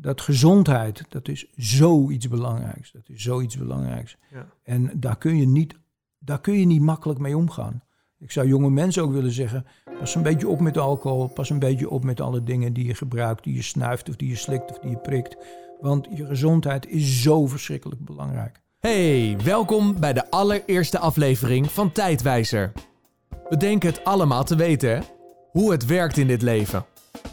[0.00, 2.92] dat gezondheid, dat is zoiets belangrijks.
[2.92, 4.16] Dat is zoiets belangrijks.
[4.30, 4.46] Ja.
[4.62, 5.74] En daar kun, je niet,
[6.18, 7.82] daar kun je niet makkelijk mee omgaan.
[8.18, 9.66] Ik zou jonge mensen ook willen zeggen,
[9.98, 12.94] pas een beetje op met alcohol, pas een beetje op met alle dingen die je
[12.94, 15.36] gebruikt, die je snuift of die je slikt of die je prikt.
[15.80, 18.60] Want je gezondheid is zo verschrikkelijk belangrijk.
[18.78, 22.72] Hey, welkom bij de allereerste aflevering van Tijdwijzer.
[23.48, 25.00] We denken het allemaal te weten, hè?
[25.50, 26.84] hoe het werkt in dit leven.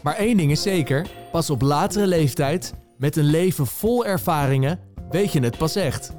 [0.02, 4.80] Maar één ding is zeker, pas op latere leeftijd, met een leven vol ervaringen,
[5.10, 6.16] weet je het pas echt.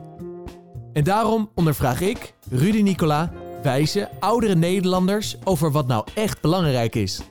[0.93, 3.31] En daarom ondervraag ik, Rudy Nicola,
[3.63, 7.21] wijze, oudere Nederlanders over wat nou echt belangrijk is.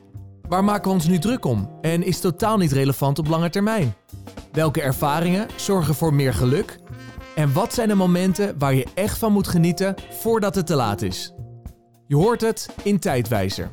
[0.49, 3.95] Waar maken we ons nu druk om en is totaal niet relevant op lange termijn?
[4.53, 6.79] Welke ervaringen zorgen voor meer geluk?
[7.35, 11.03] En wat zijn de momenten waar je echt van moet genieten voordat het te laat
[11.03, 11.33] is?
[12.07, 13.71] Je hoort het in Tijdwijzer.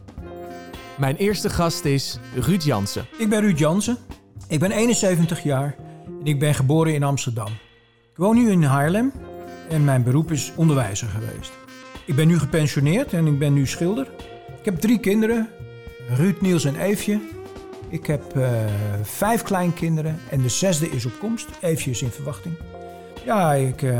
[0.97, 3.05] Mijn eerste gast is Ruud Jansen.
[3.17, 3.97] Ik ben Ruud Jansen,
[4.47, 5.75] ik ben 71 jaar
[6.19, 7.47] en ik ben geboren in Amsterdam.
[8.11, 9.11] Ik woon nu in Haarlem
[9.69, 11.51] en mijn beroep is onderwijzer geweest.
[12.05, 14.07] Ik ben nu gepensioneerd en ik ben nu schilder.
[14.59, 15.49] Ik heb drie kinderen,
[16.09, 17.19] Ruud, Niels en Eefje.
[17.89, 18.49] Ik heb uh,
[19.01, 21.47] vijf kleinkinderen en de zesde is op komst.
[21.61, 22.55] Eefje is in verwachting.
[23.25, 23.99] Ja, ik uh,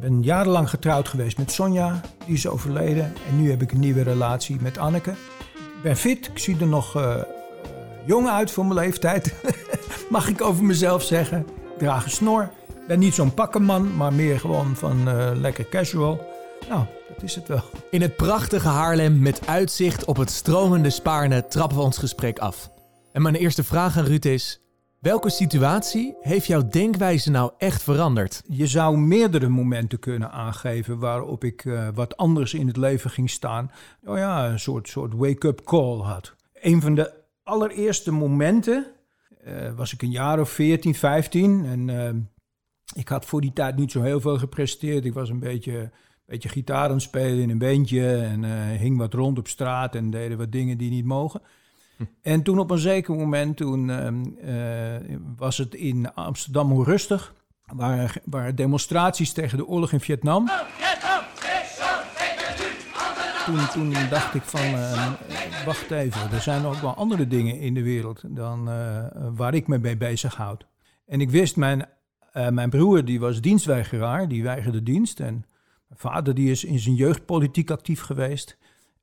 [0.00, 2.00] ben jarenlang getrouwd geweest met Sonja.
[2.24, 3.12] Die is overleden.
[3.28, 5.14] En nu heb ik een nieuwe relatie met Anneke.
[5.86, 6.26] Ben fit.
[6.26, 7.22] Ik zie er nog uh,
[8.04, 9.34] jong uit voor mijn leeftijd.
[10.10, 11.38] Mag ik over mezelf zeggen.
[11.38, 12.42] Ik draag een snor.
[12.68, 15.08] Ik ben niet zo'n pakkenman, maar meer gewoon van
[15.40, 16.20] lekker casual.
[16.68, 17.62] Nou, dat is het wel.
[17.90, 22.70] In het prachtige Haarlem met uitzicht op het stromende Spaarne trappen we ons gesprek af.
[23.12, 24.60] En mijn eerste vraag aan Ruud is:
[25.06, 28.42] welke situatie heeft jouw denkwijze nou echt veranderd?
[28.48, 33.30] Je zou meerdere momenten kunnen aangeven waarop ik uh, wat anders in het leven ging
[33.30, 33.70] staan.
[34.04, 36.34] Oh ja, een soort, soort wake-up call had.
[36.52, 38.86] Een van de allereerste momenten
[39.46, 42.08] uh, was ik een jaar of 14, 15 en uh,
[42.94, 45.04] ik had voor die tijd niet zo heel veel gepresteerd.
[45.04, 45.90] Ik was een beetje
[46.24, 48.44] beetje gitaar aan spelen in een beentje en
[48.76, 51.40] hing wat rond op straat en deden wat dingen die niet mogen.
[52.22, 54.16] En toen op een zeker moment, toen uh,
[55.36, 57.34] was het in Amsterdam hoe rustig,
[58.24, 60.50] waar, demonstraties tegen de oorlog in Vietnam.
[63.46, 65.12] Toen, toen dacht ik van, uh,
[65.64, 68.64] wacht even, er zijn ook wel andere dingen in de wereld dan
[69.36, 70.66] waar ik me mee bezighoud.
[71.06, 71.88] En ik wist, mijn,
[72.50, 75.46] mijn broer die was dienstweigeraar, die weigerde dienst en...
[75.88, 78.56] Mijn vader die is in zijn jeugd politiek actief geweest.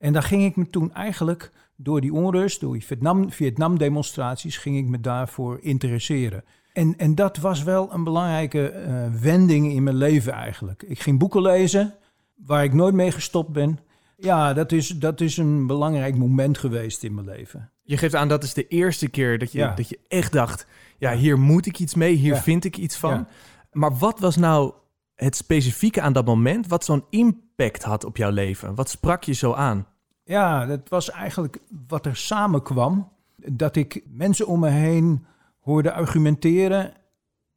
[0.03, 4.77] En daar ging ik me toen eigenlijk door die onrust, door die Vietnam, Vietnam-demonstraties, ging
[4.77, 6.43] ik me daarvoor interesseren.
[6.73, 10.83] En, en dat was wel een belangrijke uh, wending in mijn leven eigenlijk.
[10.87, 11.93] Ik ging boeken lezen,
[12.35, 13.79] waar ik nooit mee gestopt ben.
[14.17, 17.71] Ja, dat is, dat is een belangrijk moment geweest in mijn leven.
[17.83, 19.75] Je geeft aan, dat is de eerste keer dat je, ja.
[19.75, 20.67] dat je echt dacht...
[20.97, 22.41] ja, hier moet ik iets mee, hier ja.
[22.41, 23.13] vind ik iets van.
[23.13, 23.27] Ja.
[23.71, 24.73] Maar wat was nou
[25.15, 28.75] het specifieke aan dat moment wat zo'n impact had op jouw leven?
[28.75, 29.91] Wat sprak je zo aan?
[30.23, 31.57] Ja, dat was eigenlijk
[31.87, 33.11] wat er samenkwam.
[33.35, 35.25] Dat ik mensen om me heen
[35.59, 36.93] hoorde argumenteren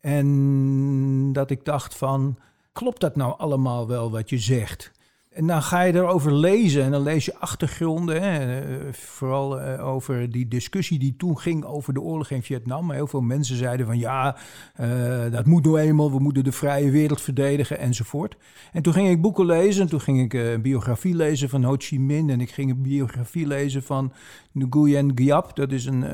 [0.01, 2.39] en dat ik dacht van,
[2.73, 4.93] klopt dat nou allemaal wel wat je zegt?
[5.37, 8.23] En dan ga je erover lezen en dan lees je achtergronden.
[8.23, 12.91] Hè, vooral uh, over die discussie die toen ging over de oorlog in Vietnam.
[12.91, 14.37] Heel veel mensen zeiden van ja,
[14.81, 16.11] uh, dat moet nou eenmaal.
[16.11, 18.37] We moeten de vrije wereld verdedigen enzovoort.
[18.73, 19.83] En toen ging ik boeken lezen.
[19.83, 22.31] En toen ging ik een biografie lezen van Ho Chi Minh.
[22.31, 24.13] En ik ging een biografie lezen van
[24.53, 25.57] Nguyen Giap.
[25.57, 26.05] Dat is een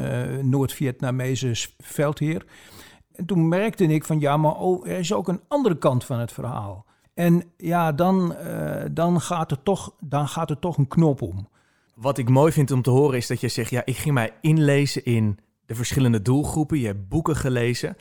[0.50, 2.44] Noord-Vietnamese veldheer.
[3.14, 6.18] En toen merkte ik van ja, maar oh, er is ook een andere kant van
[6.18, 6.84] het verhaal.
[7.14, 11.48] En ja, dan, uh, dan, gaat er toch, dan gaat er toch een knop om.
[11.94, 14.30] Wat ik mooi vind om te horen is dat je zegt: ja, ik ging mij
[14.40, 16.78] inlezen in de verschillende doelgroepen.
[16.78, 17.96] Je hebt boeken gelezen.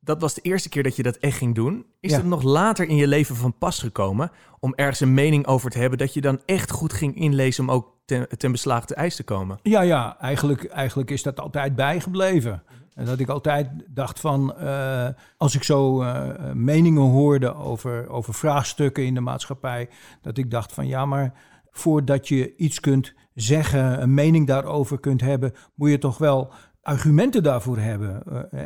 [0.00, 1.86] Dat was de eerste keer dat je dat echt ging doen.
[2.00, 2.16] Is ja.
[2.16, 5.78] het nog later in je leven van pas gekomen om ergens een mening over te
[5.78, 9.16] hebben dat je dan echt goed ging inlezen om ook ten, ten beslag te ijs
[9.16, 9.58] te komen?
[9.62, 12.62] Ja, ja, eigenlijk, eigenlijk is dat altijd bijgebleven.
[12.96, 18.34] En dat ik altijd dacht van, uh, als ik zo uh, meningen hoorde over, over
[18.34, 19.88] vraagstukken in de maatschappij,
[20.22, 21.32] dat ik dacht van ja, maar
[21.70, 27.42] voordat je iets kunt zeggen, een mening daarover kunt hebben, moet je toch wel argumenten
[27.42, 28.22] daarvoor hebben.
[28.52, 28.62] Uh,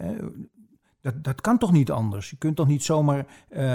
[1.01, 2.31] dat, dat kan toch niet anders?
[2.31, 3.27] Je kunt toch niet zomaar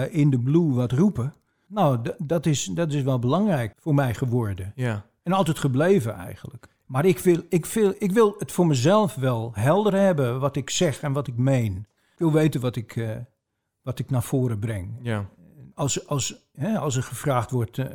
[0.10, 1.34] in de blue wat roepen?
[1.68, 4.72] Nou, dat is, dat is wel belangrijk voor mij geworden.
[4.76, 5.06] Ja.
[5.24, 6.75] En altijd gebleven eigenlijk.
[6.86, 10.70] Maar ik wil, ik, wil, ik wil het voor mezelf wel helder hebben wat ik
[10.70, 11.76] zeg en wat ik meen.
[12.12, 13.16] Ik wil weten wat ik, uh,
[13.82, 15.00] wat ik naar voren breng.
[15.02, 15.30] Ja.
[15.74, 17.86] Als, als, hè, als er gevraagd wordt uh,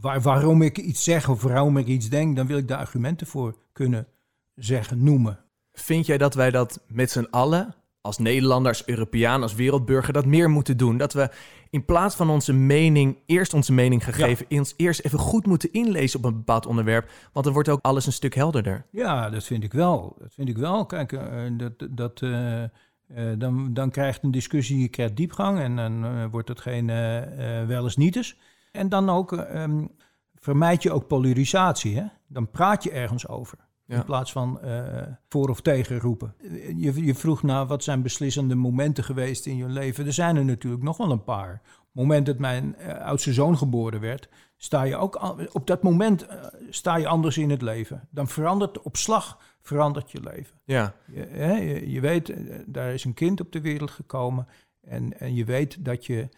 [0.00, 3.26] waar, waarom ik iets zeg of waarom ik iets denk, dan wil ik daar argumenten
[3.26, 4.06] voor kunnen
[4.54, 5.38] zeggen, noemen.
[5.72, 10.26] Vind jij dat wij dat met z'n allen als Nederlander, als Europeaan, als wereldburger dat
[10.26, 10.96] meer moeten doen.
[10.96, 11.30] Dat we
[11.70, 16.18] in plaats van onze mening, eerst onze mening gegeven, ons eerst even goed moeten inlezen
[16.18, 17.10] op een bepaald onderwerp.
[17.32, 18.86] Want dan wordt ook alles een stuk helderder.
[18.90, 20.16] Ja, dat vind ik wel.
[20.18, 20.86] Dat vind ik wel.
[20.86, 22.68] Kijk, uh, dat, dat, uh, uh,
[23.38, 26.86] dan, dan krijgt een discussie, je krijgt diepgang en dan wordt het geen
[27.66, 28.36] wel eens niets.
[28.72, 29.90] En dan ook um,
[30.34, 31.96] vermijd je ook polarisatie.
[31.96, 32.04] Hè?
[32.26, 33.58] Dan praat je ergens over.
[33.90, 36.34] In plaats van uh, voor of tegen roepen.
[36.76, 40.06] Je, je, vroeg naar wat zijn beslissende momenten geweest in je leven.
[40.06, 41.52] Er zijn er natuurlijk nog wel een paar.
[41.52, 45.82] Op het moment dat mijn uh, oudste zoon geboren werd, sta je ook op dat
[45.82, 48.08] moment uh, sta je anders in het leven.
[48.10, 50.60] Dan verandert op slag verandert je leven.
[50.64, 50.94] Ja.
[51.12, 52.34] Je, hè, je, je weet,
[52.66, 54.46] daar is een kind op de wereld gekomen.
[54.80, 56.28] En, en je weet dat je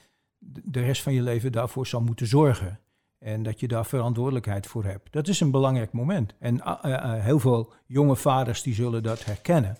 [0.65, 2.81] de rest van je leven daarvoor zal moeten zorgen.
[3.23, 5.13] En dat je daar verantwoordelijkheid voor hebt.
[5.13, 6.35] Dat is een belangrijk moment.
[6.39, 9.79] En uh, uh, heel veel jonge vaders die zullen dat herkennen.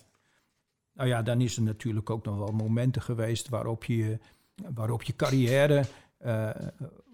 [0.93, 4.19] Nou ja, dan is er natuurlijk ook nog wel momenten geweest waarop je,
[4.73, 5.85] waarop je carrière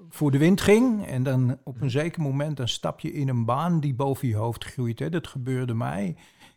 [0.09, 1.05] voor de wind ging.
[1.05, 4.35] En dan op een zeker moment dan stap je in een baan die boven je
[4.35, 5.11] hoofd groeit.
[5.11, 6.15] Dat gebeurde mij.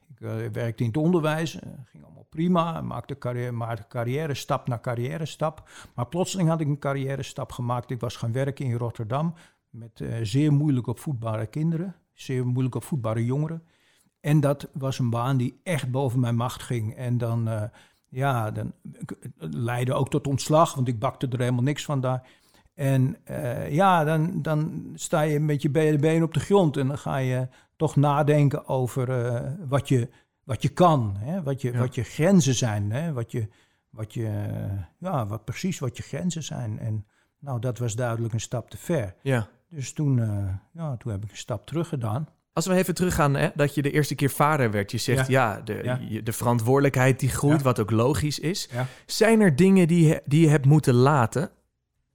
[0.09, 2.81] Ik werkte in het onderwijs, ging allemaal prima.
[2.81, 5.69] Maakte, carrière, maakte carrière stap na carrière stap.
[5.95, 7.91] Maar plotseling had ik een carrière stap gemaakt.
[7.91, 9.35] Ik was gaan werken in Rotterdam
[9.73, 13.63] met uh, zeer moeilijk opvoedbare kinderen, zeer moeilijk opvoedbare jongeren.
[14.21, 16.95] En dat was een baan die echt boven mijn macht ging.
[16.95, 17.63] En dan, uh,
[18.09, 18.73] ja, dan
[19.39, 22.29] leidde ook tot ontslag, want ik bakte er helemaal niks van daar.
[22.75, 26.99] En uh, ja, dan, dan sta je met je benen op de grond en dan
[26.99, 30.09] ga je toch nadenken over wat, je,
[30.45, 31.43] wat je kan, hè?
[31.43, 31.79] Wat, je, ja.
[31.79, 33.13] wat je grenzen zijn, hè?
[33.13, 33.49] Wat, je,
[33.91, 34.49] wat, je,
[34.99, 36.79] ja, wat precies wat je grenzen zijn.
[36.79, 37.07] En
[37.39, 39.15] nou, dat was duidelijk een stap te ver.
[39.23, 39.49] Ja.
[39.75, 42.29] Dus toen, uh, ja, toen heb ik een stap terug gedaan.
[42.53, 44.91] Als we even teruggaan, hè, dat je de eerste keer vader werd.
[44.91, 46.21] Je zegt, ja, ja, de, ja.
[46.23, 47.65] de, verantwoordelijkheid die groeit, ja.
[47.65, 48.69] wat ook logisch is.
[49.07, 51.51] Zijn er dingen die, die je hebt moeten laten?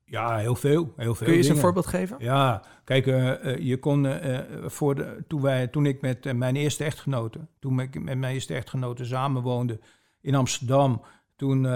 [0.06, 0.94] Ja, heel veel.
[0.96, 2.16] Heel veel Kun je eens een voorbeeld geven?
[2.20, 4.08] Ja, kijk, uh, uh, je kon
[4.66, 8.54] voor de, toen, wij, toen ik met mijn eerste echtgenote, toen ik met mijn eerste
[8.54, 9.80] echtgenote samenwoonde
[10.22, 11.02] in Amsterdam,
[11.38, 11.72] toen uh,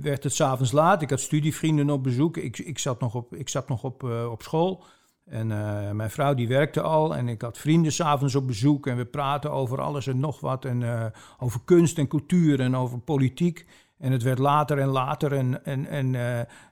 [0.00, 1.02] werd het s'avonds laat.
[1.02, 2.36] Ik had studievrienden op bezoek.
[2.36, 4.84] Ik, ik zat nog op, ik zat nog op, uh, op school.
[5.24, 7.16] En uh, mijn vrouw die werkte al.
[7.16, 8.86] En ik had vrienden s'avonds op bezoek.
[8.86, 10.64] En we praten over alles en nog wat.
[10.64, 13.66] En over kunst en cultuur en over politiek.
[13.98, 15.32] En het werd later en later.
[15.32, 16.16] En, en, en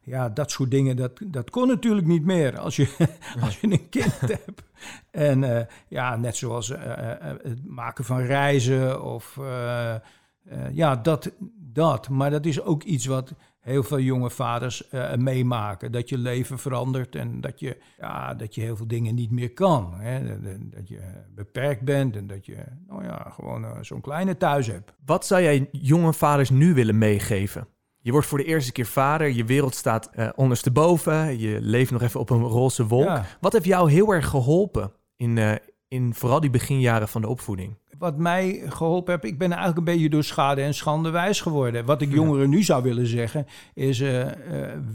[0.02, 3.08] ja, dat soort dingen, dat, dat kon natuurlijk niet meer als je,
[3.44, 4.62] als je een kind hebt.
[5.11, 6.69] En ja, net zoals
[7.43, 9.38] het maken van reizen of...
[10.72, 11.32] ja, dat,
[11.72, 12.08] dat.
[12.08, 15.92] Maar dat is ook iets wat heel veel jonge vaders uh, meemaken.
[15.92, 19.52] Dat je leven verandert en dat je, ja, dat je heel veel dingen niet meer
[19.52, 19.94] kan.
[19.94, 20.40] Hè?
[20.70, 21.00] Dat je
[21.34, 24.92] beperkt bent en dat je nou ja, gewoon uh, zo'n kleine thuis hebt.
[25.04, 27.66] Wat zou jij jonge vaders nu willen meegeven?
[27.98, 32.02] Je wordt voor de eerste keer vader, je wereld staat uh, ondersteboven, je leeft nog
[32.02, 33.04] even op een roze wolk.
[33.04, 33.24] Ja.
[33.40, 37.76] Wat heeft jou heel erg geholpen in, in vooral die beginjaren van de opvoeding?
[38.02, 41.84] Wat mij geholpen heeft, ik ben eigenlijk een beetje door schade en schande wijs geworden.
[41.84, 44.31] Wat ik jongeren nu zou willen zeggen, is uh, uh,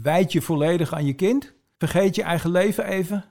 [0.02, 1.54] wijd je volledig aan je kind.
[1.78, 3.24] Vergeet je eigen leven even.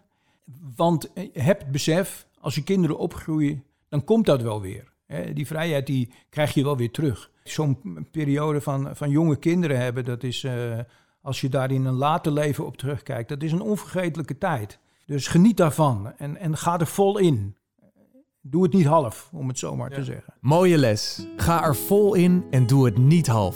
[0.76, 4.92] Want heb het besef, als je kinderen opgroeien, dan komt dat wel weer.
[5.06, 5.34] Hè?
[5.34, 7.32] Die vrijheid die krijg je wel weer terug.
[7.44, 10.80] Zo'n periode van, van jonge kinderen hebben, dat is, uh,
[11.22, 14.80] als je daar in een later leven op terugkijkt, dat is een onvergetelijke tijd.
[15.06, 17.57] Dus geniet daarvan en, en ga er vol in.
[18.50, 19.96] Doe het niet half, om het zomaar ja.
[19.96, 20.34] te zeggen.
[20.42, 21.28] Mooie les.
[21.38, 23.56] Ga er vol in en doe het niet half.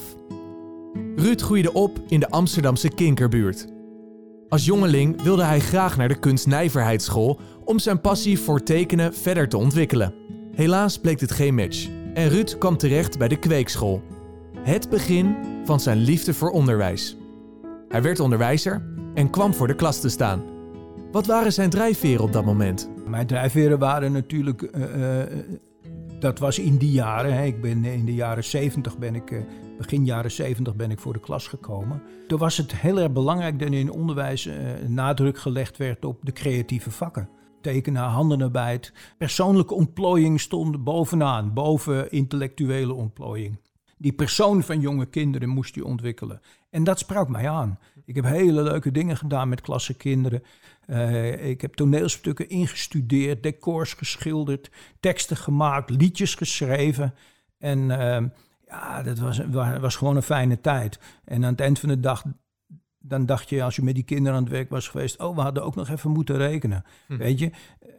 [1.16, 3.68] Ruud groeide op in de Amsterdamse Kinkerbuurt.
[4.50, 9.58] Als jongeling wilde hij graag naar de kunstnijverheidsschool om zijn passie voor tekenen verder te
[9.58, 10.14] ontwikkelen.
[10.52, 14.02] Helaas bleek dit geen match en Ruud kwam terecht bij de kweekschool.
[14.60, 17.18] Het begin van zijn liefde voor onderwijs.
[17.88, 20.44] Hij werd onderwijzer en kwam voor de klas te staan.
[21.12, 22.90] Wat waren zijn drijfveren op dat moment?
[23.12, 25.40] Mijn drijfveren waren natuurlijk, uh, uh,
[26.20, 27.34] dat was in die jaren.
[27.34, 27.46] Hè.
[27.46, 29.46] Ik ben in de jaren 70 ben ik,
[29.78, 32.02] begin jaren 70 ben ik voor de klas gekomen.
[32.28, 34.50] Toen was het heel erg belangrijk dat in onderwijs
[34.88, 37.30] nadruk gelegd werd op de creatieve vakken.
[37.62, 43.60] Tekenen, handenarbeid, persoonlijke ontplooiing stond bovenaan, boven intellectuele ontplooiing.
[43.98, 46.42] Die persoon van jonge kinderen moest je ontwikkelen.
[46.70, 47.80] En dat sprak mij aan.
[48.06, 50.44] Ik heb hele leuke dingen gedaan met klassenkinderen.
[50.88, 57.14] Uh, ik heb toneelstukken ingestudeerd, decors geschilderd, teksten gemaakt, liedjes geschreven.
[57.58, 58.18] En uh,
[58.68, 59.42] ja, dat was,
[59.80, 61.00] was gewoon een fijne tijd.
[61.26, 62.24] En aan het eind van de dag,
[63.00, 65.42] dan dacht je, als je met die kinderen aan het werk was geweest, oh, we
[65.42, 66.84] hadden ook nog even moeten rekenen.
[67.08, 67.18] Hm.
[67.18, 67.52] Weet je,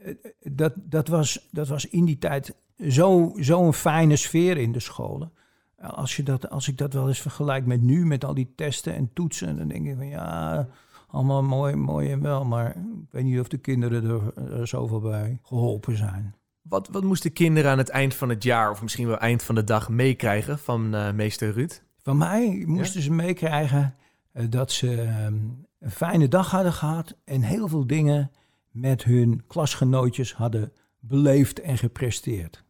[0.04, 4.80] eh, dat, dat, was, dat was in die tijd zo'n zo fijne sfeer in de
[4.80, 5.32] scholen.
[5.78, 8.94] Als, je dat, als ik dat wel eens vergelijk met nu, met al die testen
[8.94, 10.68] en toetsen, dan denk ik van ja,
[11.12, 12.44] allemaal mooi, mooi en wel.
[12.44, 16.34] Maar ik weet niet of de kinderen er, er zoveel bij geholpen zijn.
[16.62, 19.54] Wat, wat moesten kinderen aan het eind van het jaar, of misschien wel eind van
[19.54, 21.82] de dag, meekrijgen van uh, meester Ruud?
[21.96, 23.94] Van mij moesten ze meekrijgen
[24.32, 28.30] uh, dat ze um, een fijne dag hadden gehad en heel veel dingen
[28.70, 32.64] met hun klasgenootjes hadden beleefd en gepresteerd.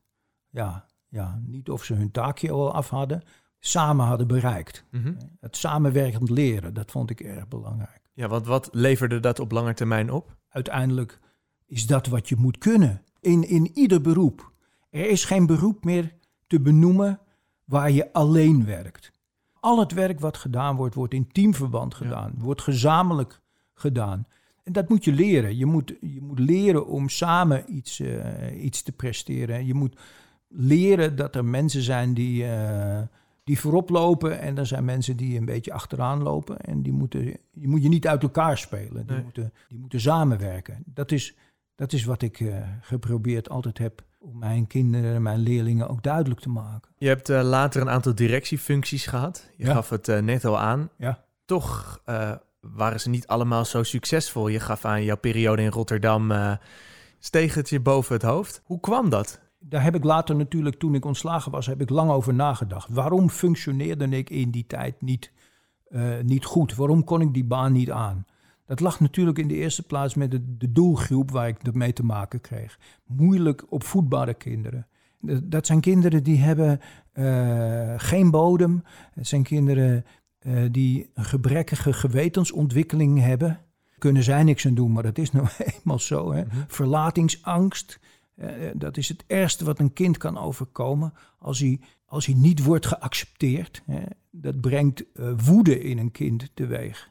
[0.50, 3.22] Ja, ja, niet of ze hun taakje al af hadden,
[3.58, 4.84] samen hadden bereikt.
[4.90, 5.16] Mm -hmm.
[5.40, 8.01] Het samenwerkend leren, dat vond ik erg belangrijk.
[8.12, 10.36] Ja, want wat leverde dat op lange termijn op?
[10.48, 11.18] Uiteindelijk
[11.66, 14.52] is dat wat je moet kunnen in, in ieder beroep.
[14.90, 16.14] Er is geen beroep meer
[16.46, 17.20] te benoemen
[17.64, 19.12] waar je alleen werkt.
[19.60, 22.42] Al het werk wat gedaan wordt, wordt in teamverband gedaan, ja.
[22.42, 23.40] wordt gezamenlijk
[23.74, 24.26] gedaan.
[24.62, 25.56] En dat moet je leren.
[25.56, 29.66] Je moet, je moet leren om samen iets, uh, iets te presteren.
[29.66, 30.00] Je moet
[30.48, 33.00] leren dat er mensen zijn die, uh,
[33.44, 36.60] die voorop lopen en er zijn mensen die een beetje achteraan lopen.
[36.60, 39.06] En die moeten, je moet je niet uit elkaar spelen.
[39.06, 39.22] Die, nee.
[39.22, 40.82] moeten, die moeten samenwerken.
[40.86, 41.34] Dat is,
[41.74, 46.02] dat is wat ik uh, geprobeerd altijd heb om mijn kinderen en mijn leerlingen ook
[46.02, 46.90] duidelijk te maken.
[46.98, 49.50] Je hebt uh, later een aantal directiefuncties gehad.
[49.56, 49.72] Je ja.
[49.72, 50.90] gaf het uh, net al aan.
[50.96, 51.24] Ja.
[51.44, 52.00] Toch
[52.60, 54.48] waren ze niet allemaal zo succesvol.
[54.48, 56.32] Je gaf aan jouw periode in Rotterdam
[57.18, 58.62] steeg het je boven het hoofd.
[58.64, 59.40] Hoe kwam dat?
[59.62, 62.88] Daar heb ik later natuurlijk, toen ik ontslagen was, heb ik lang over nagedacht.
[62.88, 65.32] Waarom functioneerde ik in die tijd niet,
[66.22, 66.74] niet goed?
[66.74, 68.26] Waarom kon ik die baan niet aan?
[68.66, 72.04] Dat lag natuurlijk in de eerste plaats met de, de doelgroep waar ik mee te
[72.04, 72.78] maken kreeg.
[73.06, 74.86] Moeilijk opvoedbare kinderen.
[75.42, 76.80] Dat zijn kinderen die hebben
[77.14, 78.82] uh, geen bodem.
[79.12, 80.04] Het zijn kinderen
[80.46, 83.60] uh, die een gebrekkige gewetensontwikkeling hebben.
[83.98, 85.46] Kunnen zij niks aan doen, maar dat is nou
[85.78, 86.32] eenmaal zo.
[86.32, 86.44] Hè?
[86.44, 86.64] Mm-hmm.
[86.66, 88.00] Verlatingsangst.
[88.36, 92.64] Uh, dat is het ergste wat een kind kan overkomen als hij, als hij niet
[92.64, 93.82] wordt geaccepteerd.
[94.30, 95.04] Dat brengt
[95.36, 97.10] woede in een kind teweeg.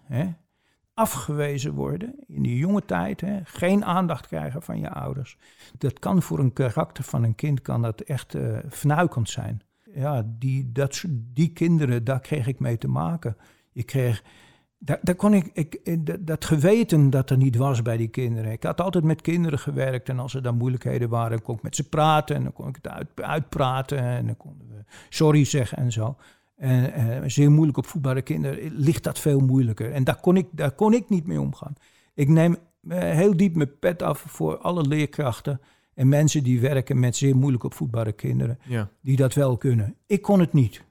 [0.93, 3.23] Afgewezen worden in die jonge tijd.
[3.43, 5.37] Geen aandacht krijgen van je ouders.
[5.77, 8.35] Dat kan voor een karakter van een kind kan dat echt
[8.69, 9.61] fnuikend zijn.
[9.93, 13.37] Ja, die, dat, die kinderen, daar kreeg ik mee te maken.
[13.71, 14.23] Je kreeg,
[14.83, 18.51] daar, daar kon ik, ik dat, geweten dat er niet was bij die kinderen.
[18.51, 21.75] Ik had altijd met kinderen gewerkt en als er dan moeilijkheden waren, kon ik met
[21.75, 25.77] ze praten en dan kon ik het uit, uitpraten en dan konden we sorry zeggen
[25.77, 26.15] en zo.
[26.57, 29.91] En zeer moeilijk op voetbare kinderen ligt dat veel moeilijker.
[29.91, 31.73] En daar kon ik, daar kon ik niet mee omgaan.
[32.13, 32.57] Ik neem
[32.87, 35.61] heel diep mijn pet af voor alle leerkrachten
[35.93, 38.59] en mensen die werken met zeer moeilijk op voetbare kinderen.
[38.63, 38.89] Ja.
[39.01, 39.95] Die dat wel kunnen.
[40.07, 40.83] Ik kon het niet.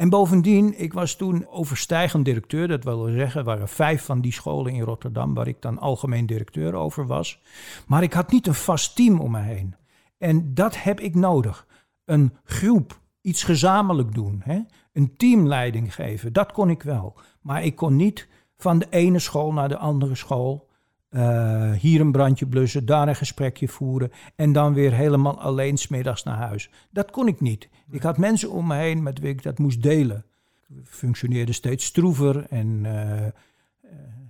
[0.00, 2.68] En bovendien, ik was toen overstijgend directeur.
[2.68, 6.26] Dat wil zeggen, er waren vijf van die scholen in Rotterdam waar ik dan algemeen
[6.26, 7.40] directeur over was.
[7.86, 9.74] Maar ik had niet een vast team om me heen.
[10.18, 11.66] En dat heb ik nodig.
[12.04, 14.40] Een groep, iets gezamenlijk doen.
[14.44, 14.60] Hè?
[14.92, 16.32] een teamleiding geven.
[16.32, 17.14] Dat kon ik wel.
[17.40, 20.68] Maar ik kon niet van de ene school naar de andere school.
[21.10, 24.10] Uh, hier een brandje blussen, daar een gesprekje voeren.
[24.34, 26.70] En dan weer helemaal alleen smiddags naar huis.
[26.90, 27.68] Dat kon ik niet.
[27.90, 30.24] Ik had mensen om me heen met wie ik dat moest delen.
[30.68, 32.46] Ik functioneerde steeds stroever.
[32.46, 33.30] En, uh, uh,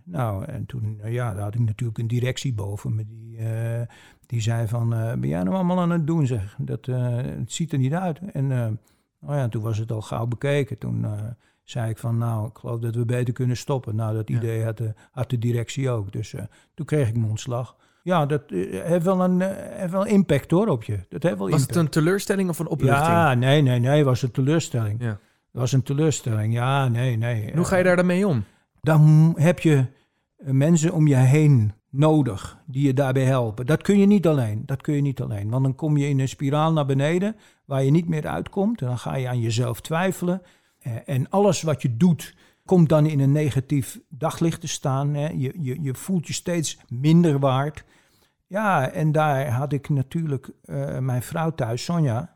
[0.04, 3.06] nou, en toen ja, daar had ik natuurlijk een directie boven me.
[3.06, 3.38] Die,
[4.26, 6.56] die zei van, ben jij nou allemaal aan het doen zeg?
[6.58, 8.18] Dat, het ziet er niet uit.
[8.32, 8.46] En
[9.20, 10.78] nou ja, toen was het al gauw bekeken.
[10.78, 11.06] Toen
[11.70, 13.96] zei ik van, nou, ik geloof dat we beter kunnen stoppen.
[13.96, 14.64] Nou, dat idee ja.
[14.64, 16.12] had, de, had de directie ook.
[16.12, 16.40] Dus uh,
[16.74, 17.76] toen kreeg ik mijn ontslag.
[18.02, 20.98] Ja, dat uh, heeft, wel een, heeft wel impact hoor op je.
[21.08, 21.74] Dat heeft wel was impact.
[21.74, 23.06] het een teleurstelling of een opluchting?
[23.06, 25.02] Ja, nee, nee, nee, was een teleurstelling.
[25.02, 25.18] Ja.
[25.50, 27.52] was een teleurstelling, ja, nee, nee.
[27.54, 28.44] Hoe ga je daar dan mee om?
[28.80, 29.86] Dan heb je
[30.38, 33.66] mensen om je heen nodig die je daarbij helpen.
[33.66, 34.62] Dat kun je niet alleen.
[34.66, 35.50] Dat kun je niet alleen.
[35.50, 38.80] Want dan kom je in een spiraal naar beneden waar je niet meer uitkomt.
[38.80, 40.42] En dan ga je aan jezelf twijfelen.
[40.80, 42.34] Eh, en alles wat je doet,
[42.64, 45.38] komt dan in een negatief daglicht te staan.
[45.38, 47.84] Je, je, je voelt je steeds minder waard.
[48.46, 52.34] Ja, en daar had ik natuurlijk uh, mijn vrouw thuis, Sonja.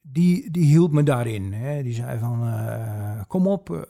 [0.00, 1.52] Die, die hielp me daarin.
[1.52, 1.82] Hè.
[1.82, 3.86] Die zei van, uh, kom op,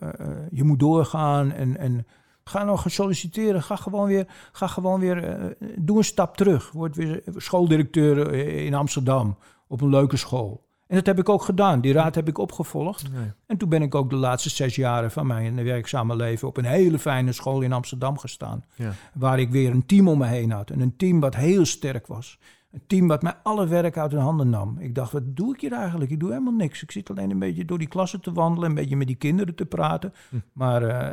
[0.50, 1.78] je moet doorgaan en...
[1.78, 2.06] en
[2.44, 3.62] Ga nog solliciteren.
[3.62, 6.73] Ga gewoon weer, ga gewoon weer doe een stap terug.
[6.73, 8.32] Word weer schooldirecteur
[8.64, 10.62] in Amsterdam op een leuke school.
[10.92, 11.80] En dat heb ik ook gedaan.
[11.80, 13.12] Die raad heb ik opgevolgd.
[13.12, 13.30] Nee.
[13.46, 16.64] En toen ben ik ook de laatste zes jaren van mijn werkzame leven op een
[16.64, 18.64] hele fijne school in Amsterdam gestaan.
[18.75, 18.92] Ja.
[19.14, 20.70] Waar ik weer een team om me heen had.
[20.70, 22.38] En een team wat heel sterk was.
[22.72, 24.76] Een team wat mij alle werk uit de handen nam.
[24.78, 26.11] Ik dacht, wat doe ik hier eigenlijk?
[26.11, 26.82] Ik doe helemaal niks.
[26.82, 29.54] Ik zit alleen een beetje door die klassen te wandelen, een beetje met die kinderen
[29.54, 30.12] te praten.
[30.28, 30.37] Hm.
[30.52, 31.08] Maar uh,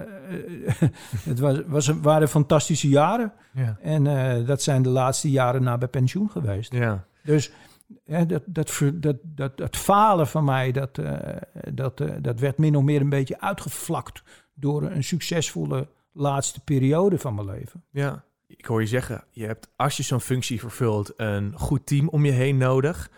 [1.29, 3.33] het was, was, waren fantastische jaren.
[3.53, 3.77] Ja.
[3.81, 6.73] En uh, dat zijn de laatste jaren na bij pensioen geweest.
[6.73, 7.05] Ja.
[7.23, 7.51] Dus
[8.27, 11.37] Dat, dat, dat, dat falen van mij, dat, eh,
[11.73, 17.17] dat, eh, dat werd min of meer een beetje uitgevlakt door een succesvolle laatste periode
[17.17, 17.83] van mijn leven.
[17.91, 22.07] Ja, ik hoor je zeggen, je hebt als je zo'n functie vervult een goed team
[22.07, 23.09] om je heen nodig.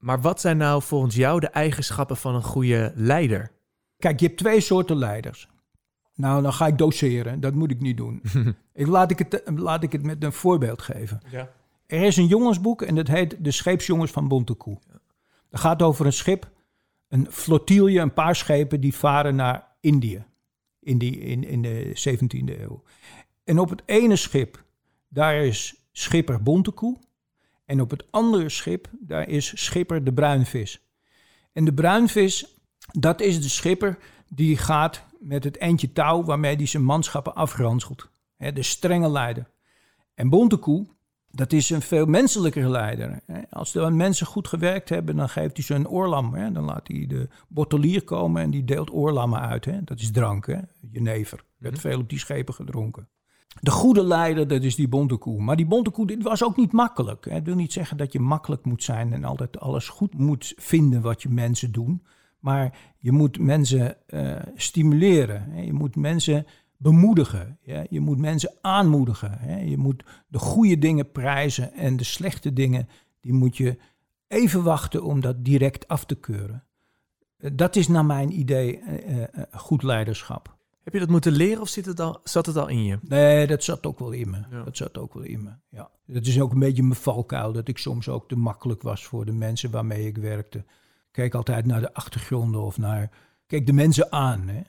[0.00, 3.50] Maar wat zijn nou volgens jou de eigenschappen van een goede leider?
[3.98, 5.48] Kijk, je hebt twee soorten leiders.
[6.14, 7.40] Nou, dan ga ik doseren.
[7.40, 8.22] Dat moet ik niet doen.
[8.72, 11.20] ik, laat, ik het, laat ik het met een voorbeeld geven.
[11.30, 11.50] Ja.
[11.86, 14.78] Er is een jongensboek en dat heet De Scheepsjongens van Bontekoe.
[15.50, 16.50] Dat gaat over een schip,
[17.08, 20.24] een flotilje, een paar schepen die varen naar Indië.
[20.80, 22.82] In, die, in, in de 17e eeuw.
[23.44, 24.64] En op het ene schip,
[25.08, 26.96] daar is schipper Bontekoe.
[27.64, 30.80] En op het andere schip, daar is schipper de bruinvis.
[31.52, 32.56] En de bruinvis,
[32.92, 38.08] dat is de schipper die gaat met het eindje touw waarmee hij zijn manschappen afranselt.
[38.36, 39.50] De strenge leider.
[40.14, 40.86] En Bontekoe,
[41.36, 43.20] dat is een veel menselijker leider.
[43.50, 46.52] Als de mensen goed gewerkt hebben, dan geeft hij ze een oorlam.
[46.52, 49.86] Dan laat hij de bottelier komen en die deelt oorlammen uit.
[49.86, 50.58] Dat is drank, hè.
[50.90, 51.38] jenever.
[51.38, 53.08] Er werd veel op die schepen gedronken.
[53.60, 55.42] De goede leider, dat is die bontekoe.
[55.42, 57.26] Maar die bontekoe, dit was ook niet makkelijk.
[57.30, 61.00] Het wil niet zeggen dat je makkelijk moet zijn en altijd alles goed moet vinden
[61.02, 62.02] wat je mensen doen.
[62.40, 65.64] Maar je moet mensen eh, stimuleren.
[65.64, 66.46] Je moet mensen
[66.78, 67.58] bemoedigen.
[67.62, 67.86] Ja.
[67.90, 69.38] Je moet mensen aanmoedigen.
[69.38, 69.60] Hè.
[69.60, 72.88] Je moet de goede dingen prijzen en de slechte dingen,
[73.20, 73.78] die moet je
[74.28, 76.64] even wachten om dat direct af te keuren.
[77.36, 80.56] Eh, Dat is naar mijn idee eh, eh, goed leiderschap.
[80.82, 82.98] Heb je dat moeten leren of zit het al, zat het al in je?
[83.02, 84.42] Nee, dat zat ook wel in me.
[84.50, 84.62] Ja.
[84.62, 85.50] Dat zat ook wel in me.
[85.70, 85.90] Ja.
[86.06, 89.24] Dat is ook een beetje mijn valkuil, dat ik soms ook te makkelijk was voor
[89.24, 90.58] de mensen waarmee ik werkte.
[90.58, 90.64] Ik
[91.12, 93.10] keek altijd naar de achtergronden of naar.
[93.46, 94.48] Keek de mensen aan.
[94.48, 94.60] Hè.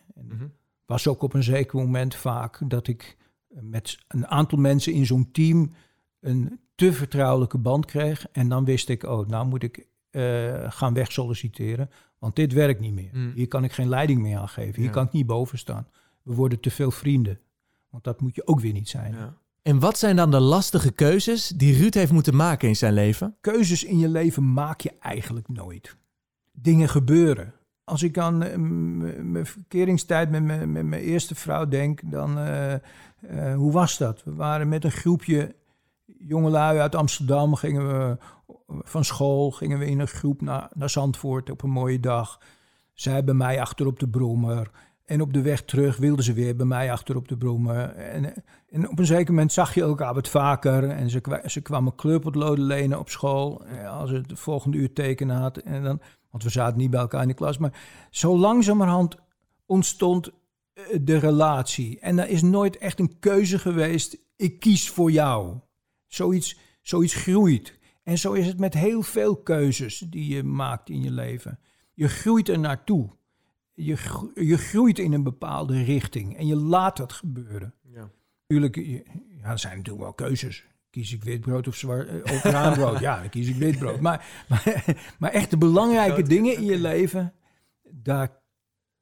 [0.88, 3.18] Was ook op een zeker moment vaak dat ik
[3.48, 5.72] met een aantal mensen in zo'n team
[6.20, 8.28] een te vertrouwelijke band kreeg.
[8.32, 11.90] En dan wist ik, oh, nou moet ik eh, gaan wegsolliciteren.
[12.20, 13.10] Want dit werkt niet meer.
[13.14, 13.32] Mm.
[13.36, 14.76] Hier kan ik geen leiding meer aan geven.
[14.76, 14.92] Hier Ja.
[14.92, 15.88] kan ik niet boven staan.
[16.24, 17.40] We worden te veel vrienden.
[17.90, 19.14] Want dat moet je ook weer niet zijn.
[19.14, 19.38] Ja.
[19.62, 23.36] En wat zijn dan de lastige keuzes die Ruud heeft moeten maken in zijn leven?
[23.42, 25.96] Keuzes in je leven maak je eigenlijk nooit.
[26.52, 27.54] Dingen gebeuren.
[27.88, 28.58] Als ik aan eh,
[29.24, 32.80] mijn verkeringstijd met mijn, eerste vrouw denk, dan eh, eh,
[33.56, 34.24] hoe was dat?
[34.24, 35.56] We waren met een groepje
[36.20, 38.18] jongelui uit Amsterdam, gingen we
[38.68, 42.40] van school, gingen we in een groep naar, naar Zandvoort op een mooie dag.
[42.94, 44.72] Zij bij mij achter op de brommer.
[45.06, 47.90] En op de weg terug wilden ze weer bij mij achter op de brommer.
[47.96, 48.34] En,
[48.70, 50.90] en op een zeker moment zag je elkaar wat vaker.
[50.90, 53.66] En ze, ze kwamen kleurpotloden lenen op school.
[53.90, 55.58] Als het de volgende uur tekenen had.
[55.58, 56.02] En dan,
[56.38, 57.58] want we zaten niet bij elkaar in de klas.
[57.58, 59.16] Maar zo langzamerhand
[59.66, 60.30] ontstond
[60.74, 62.00] eh, de relatie.
[62.00, 64.18] En er is nooit echt een keuze geweest.
[64.36, 65.60] Ik kies voor jou.
[66.08, 67.80] Zoiets, zoiets groeit.
[68.04, 71.60] En zo is het met heel veel keuzes die je maakt in je leven.
[71.94, 73.10] Je groeit er naartoe.
[73.74, 73.98] Je,
[74.36, 77.74] je groeit in een bepaalde richting en je laat dat gebeuren.
[77.82, 78.10] Ja.
[78.48, 79.04] Tuurlijk, je-
[79.42, 80.66] ja, er zijn natuurlijk wel keuzes.
[80.98, 83.00] Kies ik witbrood of zwart, eh, of graanbrood?
[83.00, 84.00] ja, dan kies ik witbrood.
[84.00, 84.84] Maar, maar,
[85.20, 87.34] maar echt de belangrijke dingen in je leven,
[87.92, 88.30] daar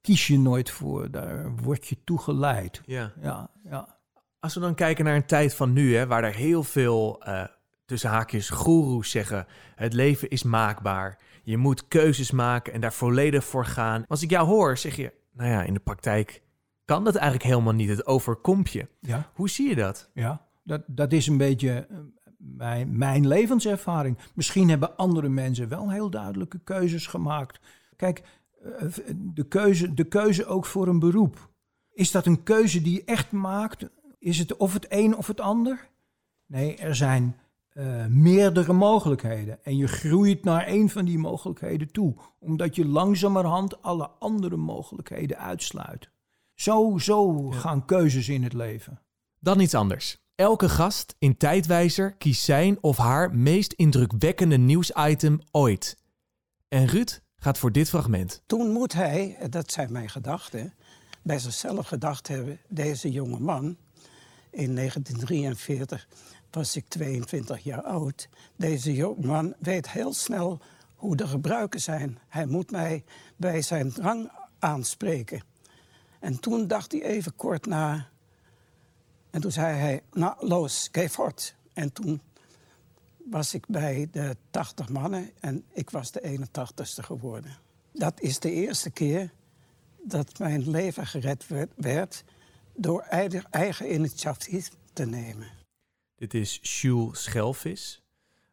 [0.01, 1.11] kies je nooit voor.
[1.11, 2.81] Daar word je toe geleid.
[2.85, 3.13] Ja.
[3.21, 3.97] Ja, ja.
[4.39, 7.43] Als we dan kijken naar een tijd van nu, hè, waar er heel veel eh,
[7.85, 11.17] tussen haakjes goeroes zeggen: het leven is maakbaar.
[11.43, 14.03] Je moet keuzes maken en daar volledig voor gaan.
[14.07, 16.41] Als ik jou hoor, zeg je: nou ja, in de praktijk
[16.85, 17.89] kan dat eigenlijk helemaal niet.
[17.89, 18.87] Het overkomt je.
[18.99, 19.31] ja.
[19.33, 20.09] Hoe zie je dat?
[20.13, 21.97] Ja, dat, dat is een beetje eh,
[22.37, 24.17] mijn, mijn levenservaring.
[24.33, 27.59] Misschien hebben andere mensen wel heel duidelijke keuzes gemaakt.
[27.95, 28.23] Kijk,
[28.63, 31.49] eh, de keuze, de keuze ook voor een beroep.
[31.91, 33.89] Is dat een keuze die je echt maakt?
[34.19, 35.89] Is het of het een of het ander?
[36.45, 37.35] Nee, er zijn
[37.69, 39.63] eh, meerdere mogelijkheden.
[39.63, 42.15] En je groeit naar één van die mogelijkheden toe.
[42.39, 46.09] Omdat je langzamerhand alle andere mogelijkheden uitsluit.
[46.53, 49.01] Zo, zo gaan keuzes in het leven.
[49.39, 50.24] Dan iets anders.
[50.35, 55.97] Elke gast in Tijdwijzer kiest zijn of haar meest indrukwekkende nieuwsitem ooit.
[56.67, 58.43] En Ruud gaat voor dit fragment.
[58.45, 60.73] Toen moet hij, dat zijn mijn gedachten,
[61.21, 63.77] bij zichzelf gedacht hebben: deze jonge man,
[64.49, 66.07] in 1943
[66.51, 68.29] was ik 22 jaar oud.
[68.55, 70.61] Deze jonge man weet heel snel
[70.95, 72.19] hoe de gebruiken zijn.
[72.27, 73.03] Hij moet mij
[73.35, 75.43] bij zijn rang aanspreken.
[76.19, 78.13] En toen dacht hij even kort na.
[79.35, 81.55] En toen zei hij: Nou, los, geef fort.
[81.73, 82.21] En toen
[83.29, 87.57] was ik bij de 80 mannen en ik was de 81ste geworden.
[87.93, 89.31] Dat is de eerste keer
[90.03, 91.45] dat mijn leven gered
[91.75, 92.23] werd,
[92.75, 95.47] door eigen, eigen initiatief te nemen.
[96.15, 98.03] Dit is Jules Schelvis.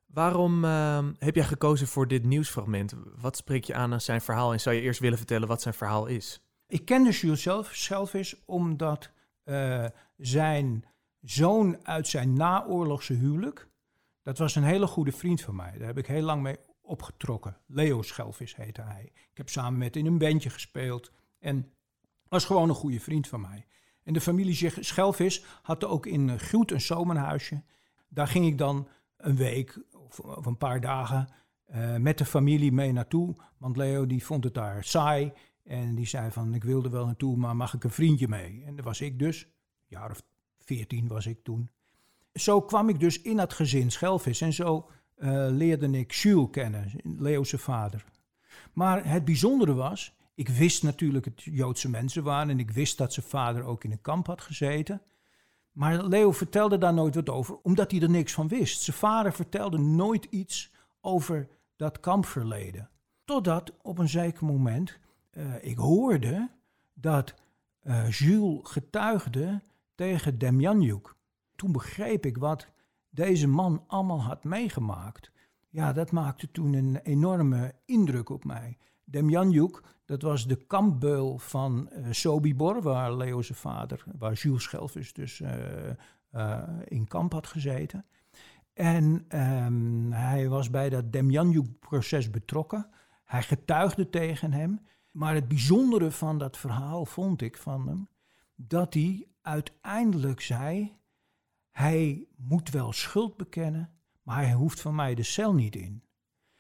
[0.07, 2.95] Waarom ehm, heb jij gekozen voor dit nieuwsfragment?
[3.21, 4.53] Wat spreek je aan aan zijn verhaal?
[4.53, 6.43] En zou je eerst willen vertellen wat zijn verhaal is?
[6.67, 9.11] Ik kende Jules zelf, Schelvis omdat
[9.45, 10.85] eh, zijn
[11.21, 13.69] zoon uit zijn naoorlogse huwelijk...
[14.23, 15.79] dat was een hele goede vriend van mij.
[15.79, 17.57] Daar heb ik heel lang mee opgetrokken.
[17.67, 19.13] Leo Schelvis heette hij.
[19.15, 21.13] Ik heb samen met in een bandje gespeeld.
[21.39, 21.73] En
[22.29, 23.67] was gewoon een goede vriend van mij.
[24.05, 27.63] En de familie Schelvis had ook in Groet een zomerhuisje.
[28.09, 31.29] Daar ging ik dan een week of, een paar dagen
[31.75, 33.37] uh, met de familie mee naartoe.
[33.59, 35.33] Want Leo die vond het daar saai.
[35.65, 38.63] En die zei van, ik wilde wel naartoe, maar mag ik een vriendje mee?
[38.67, 39.43] En dat was ik dus.
[39.43, 39.51] Een
[39.89, 40.23] jaar of
[40.61, 41.71] veertien was ik toen.
[42.35, 44.41] Zo kwam ik dus in dat gezin Schelvis.
[44.41, 48.05] En zo uh, leerde ik Jules kennen, Leo's vader.
[48.73, 52.99] Maar het bijzondere was, ik wist natuurlijk dat het Joodse mensen waren en ik wist
[52.99, 55.03] dat zijn vader ook in een kamp had gezeten.
[55.73, 58.81] Maar Leo vertelde daar nooit wat over, omdat hij er niks van wist.
[58.81, 62.91] Zijn vader vertelde nooit iets over dat kampverleden.
[63.25, 64.99] Totdat op een zeker moment
[65.33, 66.51] uh, ik hoorde
[66.95, 67.35] dat
[67.83, 69.63] uh, Jules getuigde
[69.95, 71.15] tegen Demjanjuk.
[71.57, 72.69] Toen begreep ik wat
[73.11, 75.33] deze man allemaal had meegemaakt.
[75.69, 78.79] Ja, dat maakte toen een enorme indruk op mij.
[79.05, 85.13] Demjanjuk, dat was de kampbeul van uh, Sobibor, waar Leo zijn vader, waar Jules Schelvis
[85.13, 85.43] dus
[86.85, 88.05] in kamp had gezeten.
[88.73, 89.25] En
[89.65, 92.87] um, hij was bij dat Demjanjuk-proces betrokken.
[93.25, 94.81] Hij getuigde tegen hem.
[95.13, 98.09] Maar het bijzondere van dat verhaal vond ik van hem,
[98.55, 100.97] dat hij uiteindelijk zei,
[101.71, 103.91] hij moet wel schuld bekennen,
[104.23, 106.03] maar hij hoeft van mij de cel niet in.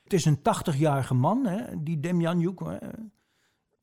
[0.02, 2.60] Het is een 80-jarige man, hè, die Demjanjuk.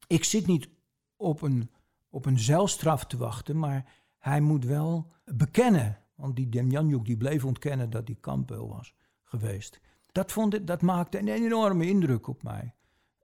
[0.07, 0.69] Ik zit niet
[1.15, 1.71] op een,
[2.09, 5.97] op een zelfstraf te wachten, maar hij moet wel bekennen.
[6.15, 9.79] Want die Demjanjuk die bleef ontkennen dat hij kampbeul was geweest.
[10.11, 12.73] Dat, vond ik, dat maakte een enorme indruk op mij.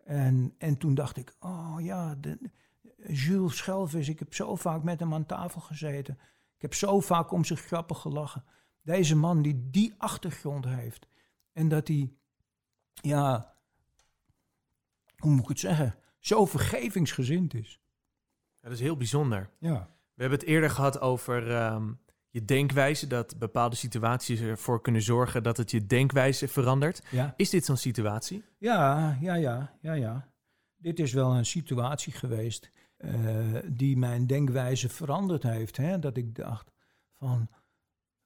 [0.05, 2.39] En, en toen dacht ik, oh ja, de,
[3.07, 6.19] Jules Schelvis, ik heb zo vaak met hem aan tafel gezeten.
[6.55, 8.43] Ik heb zo vaak om zich grappig gelachen.
[8.81, 11.07] Deze man die die achtergrond heeft.
[11.51, 12.13] En dat hij,
[12.93, 13.55] ja,
[15.17, 17.81] hoe moet ik het zeggen, zo vergevingsgezind is.
[18.59, 19.49] dat is heel bijzonder.
[19.59, 19.89] Ja.
[20.13, 21.93] We hebben het eerder gehad over ehm,
[22.35, 27.03] je denkwijze, dat bepaalde situaties ervoor kunnen zorgen dat het je denkwijze verandert.
[27.11, 27.33] Ja.
[27.37, 28.43] Is dit zo'n situatie?
[28.57, 30.27] Ja, ja, ja, ja, ja.
[30.75, 33.11] Dit is wel een situatie geweest uh,
[33.67, 35.77] die mijn denkwijze veranderd heeft.
[35.77, 35.99] Hè?
[35.99, 36.71] Dat ik dacht
[37.17, 37.49] van,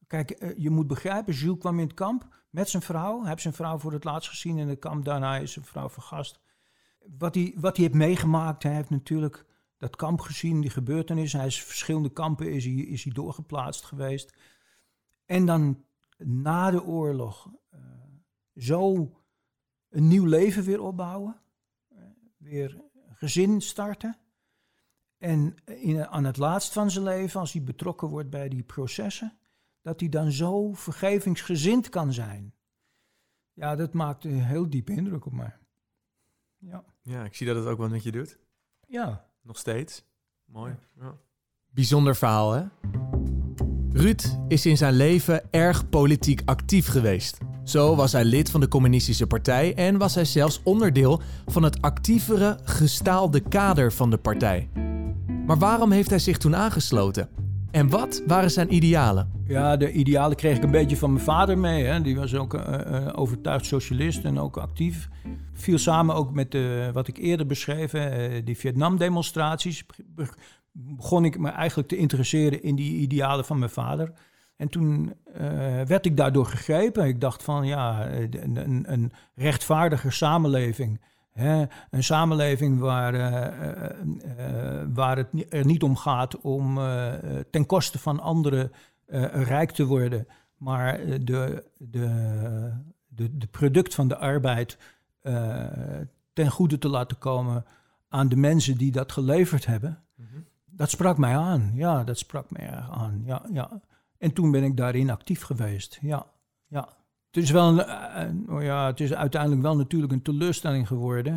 [0.06, 3.20] kijk, uh, je moet begrijpen, Jules kwam in het kamp met zijn vrouw.
[3.20, 5.88] Hij heeft zijn vrouw voor het laatst gezien in het kamp, daarna is zijn vrouw
[5.88, 6.40] vergast.
[7.18, 9.44] Wat hij, wat hij heeft meegemaakt, hij heeft natuurlijk
[9.80, 11.32] dat kamp gezien, die gebeurtenis.
[11.32, 14.34] Hij is verschillende kampen is hij, is hij doorgeplaatst geweest.
[15.24, 15.84] En dan
[16.18, 17.80] na de oorlog uh,
[18.56, 19.14] zo
[19.88, 21.40] een nieuw leven weer opbouwen.
[22.36, 22.80] weer
[23.12, 24.18] gezin starten.
[25.18, 29.38] En in, aan het laatst van zijn leven, als hij betrokken wordt bij die processen,
[29.82, 32.54] dat hij dan zo vergevingsgezind kan zijn.
[33.52, 35.56] Ja, dat maakt een heel diepe indruk op mij.
[36.56, 36.84] Ja.
[37.02, 38.38] ja, ik zie dat het ook wat met je doet.
[38.86, 39.29] Ja.
[39.42, 40.04] Nog steeds.
[40.44, 40.76] Mooi.
[41.00, 41.14] Ja.
[41.70, 42.62] Bijzonder verhaal, hè?
[43.92, 47.38] Ruud is in zijn leven erg politiek actief geweest.
[47.64, 51.82] Zo was hij lid van de Communistische Partij en was hij zelfs onderdeel van het
[51.82, 54.68] actievere, gestaalde kader van de partij.
[55.46, 57.28] Maar waarom heeft hij zich toen aangesloten?
[57.70, 59.30] En wat waren zijn idealen?
[59.46, 61.84] Ja, de idealen kreeg ik een beetje van mijn vader mee.
[61.84, 62.00] Hè.
[62.00, 65.08] Die was ook uh, overtuigd socialist en ook actief.
[65.52, 68.04] Viel samen ook met uh, wat ik eerder beschreef, uh,
[68.44, 69.84] die Vietnam-demonstraties.
[70.72, 74.12] Begon ik me eigenlijk te interesseren in die idealen van mijn vader.
[74.56, 75.12] En toen
[75.86, 77.06] werd ik daardoor gegrepen.
[77.06, 80.12] Ik dacht van ja, een, een, een rechtvaardiger
[81.90, 86.78] een samenleving waar, uh, waar het er niet om gaat om
[87.50, 88.72] ten koste van anderen
[89.32, 90.26] rijk te worden,
[90.56, 92.72] maar de, de,
[93.08, 94.78] de, de product van de arbeid
[96.32, 97.64] ten goede te laten komen
[98.08, 99.98] aan de mensen die dat geleverd hebben.
[100.14, 100.46] Mm -hmm.
[100.64, 103.22] Dat sprak mij aan, ja, dat sprak mij erg aan.
[103.24, 103.80] Ja, ja.
[104.18, 106.26] En toen ben ik daarin actief geweest, ja,
[106.66, 106.88] ja.
[107.30, 111.34] Het is, wel een, oh ja, het is uiteindelijk wel natuurlijk een teleurstelling geworden.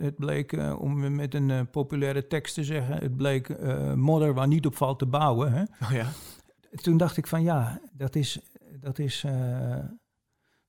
[0.00, 4.34] Het bleek, uh, om met een uh, populaire tekst te zeggen, het bleek uh, modder
[4.34, 5.52] waar niet op valt te bouwen.
[5.52, 5.62] Hè?
[5.62, 6.06] Oh ja.
[6.74, 8.40] Toen dacht ik van ja, dat is,
[8.80, 9.24] dat is,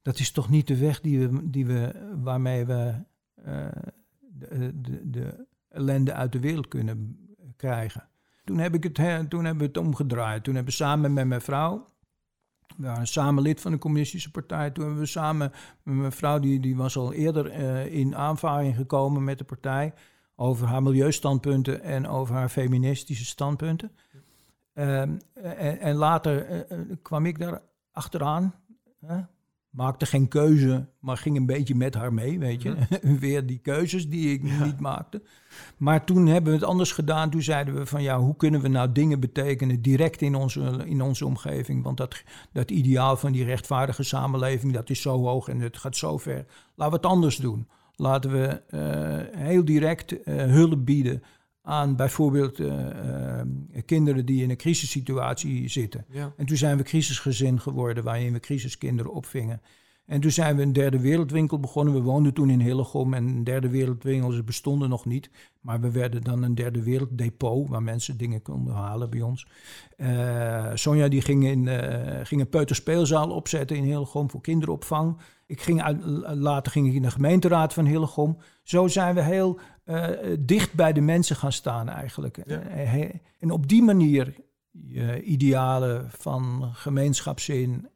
[0.01, 2.93] dat is toch niet de weg die we, die we, waarmee we
[4.19, 8.07] de, de, de ellende uit de wereld kunnen krijgen.
[8.43, 8.95] Toen heb ik het,
[9.29, 10.43] toen hebben we het omgedraaid.
[10.43, 11.85] Toen hebben we samen met mijn vrouw
[12.75, 14.71] We waren samen lid van de communistische partij.
[14.71, 15.51] Toen hebben we samen,
[15.83, 19.93] mijn vrouw die, die was al eerder uh, in aanvaring gekomen met de partij
[20.35, 23.91] over haar milieustandpunten en over haar feministische standpunten.
[24.73, 28.53] Um, en, en, later uh, kwam ik daar achteraan.
[29.05, 29.21] Hè?
[29.77, 32.75] Maakte geen keuze, maar ging een beetje met haar mee, weet je.
[33.19, 35.21] Weer die keuzes die ik niet maakte.
[35.77, 37.29] Maar toen hebben we het anders gedaan.
[37.29, 41.01] Toen zeiden we van ja, hoe kunnen we nou dingen betekenen direct in onze, in
[41.01, 41.83] onze omgeving?
[41.83, 45.95] Want dat, dat ideaal van die rechtvaardige samenleving, dat is zo hoog en het gaat
[45.95, 46.45] zo ver.
[46.75, 47.67] Laten we het anders doen.
[47.95, 51.23] Laten we uh, heel direct uh, hulp bieden
[51.67, 53.41] aan bijvoorbeeld uh,
[53.85, 56.05] kinderen die in een crisissituatie zitten.
[56.09, 56.33] Ja.
[56.37, 59.61] En toen zijn we crisisgezin geworden, waarin we crisiskinderen opvingen.
[60.05, 61.93] En toen zijn we een derde wereldwinkel begonnen.
[61.93, 65.29] We woonden toen in Hillegom en een derde wereldwinkel bestonden nog niet.
[65.61, 69.47] Maar we werden dan een derde werelddepot waar mensen dingen konden halen bij ons.
[69.97, 71.67] Uh, Sonja die ging, in,
[72.25, 75.17] ging een peuterspeelzaal opzetten in Hillegom voor kinderopvang.
[75.47, 76.05] Ik ging uit,
[76.35, 78.37] later ging ik in de gemeenteraad van Hillegom.
[78.63, 80.07] Zo zijn we heel uh,
[80.39, 82.37] dicht bij de mensen gaan staan eigenlijk.
[83.39, 84.35] En op die manier
[84.71, 87.87] je idealen van gemeenschapszin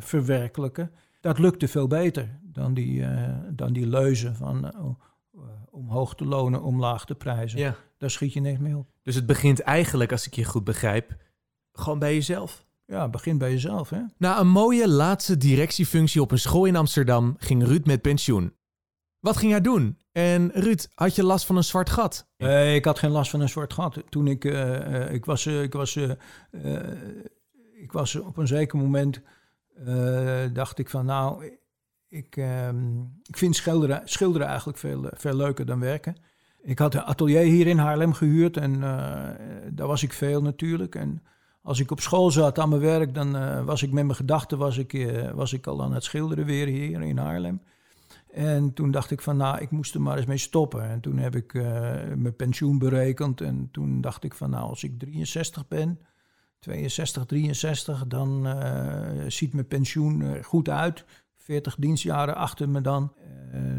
[0.00, 0.90] verwerkelijken
[1.22, 6.24] dat lukte veel beter dan die, uh, dan die leuzen van uh, om hoog te
[6.24, 7.58] lonen, om laag te prijzen.
[7.58, 7.76] Ja.
[7.98, 8.88] Daar schiet je niks mee op.
[9.02, 11.16] Dus het begint eigenlijk, als ik je goed begrijp,
[11.72, 12.66] gewoon bij jezelf.
[12.92, 13.90] Ja, begin bij jezelf.
[13.90, 14.00] Hè?
[14.16, 18.54] Na een mooie laatste directiefunctie op een school in Amsterdam ging Ruud met pensioen.
[19.20, 19.98] Wat ging hij doen?
[20.12, 22.28] En Ruud, had je last van een zwart gat?
[22.36, 24.02] Nee, ik had geen last van een zwart gat.
[24.08, 25.96] Toen ik, uh, ik was, ik was,
[27.80, 29.20] ik was op een zeker moment
[29.86, 31.44] uh, dacht ik van nou,
[32.08, 32.68] ik, uh,
[33.22, 36.16] ik vind schilderen, schilderen eigenlijk veel, veel leuker dan werken.
[36.62, 39.28] Ik had een atelier hier in Haarlem gehuurd en uh,
[39.70, 40.94] daar was ik veel natuurlijk.
[40.94, 41.22] En
[41.62, 44.58] als ik op school zat aan mijn werk, dan uh, was ik met mijn gedachten
[44.58, 47.62] was ik, was ik al aan het schilderen weer hier in Haarlem.
[48.30, 50.88] En toen dacht ik van, nou, ik moest er maar eens mee stoppen.
[50.88, 51.52] En toen heb ik
[52.16, 53.40] mijn pensioen berekend.
[53.40, 56.00] En toen dacht ik van, nou, als ik 63 ben,
[56.58, 58.46] 62, 63, dan
[59.28, 61.04] ziet mijn pensioen goed uit.
[61.36, 63.12] 40 dienstjaren achter me dan.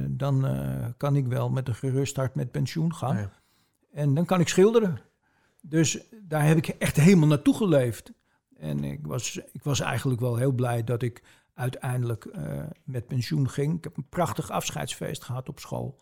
[0.07, 0.47] Dan
[0.97, 3.17] kan ik wel met een gerust hart met pensioen gaan.
[3.17, 3.31] Ja.
[3.91, 4.99] En dan kan ik schilderen.
[5.65, 8.11] Dus daar heb ik echt helemaal naartoe geleefd.
[8.57, 11.23] En ik was, ik was eigenlijk wel heel blij dat ik
[11.53, 12.27] uiteindelijk
[12.83, 13.77] met pensioen ging.
[13.77, 16.01] Ik heb een prachtig afscheidsfeest gehad op school.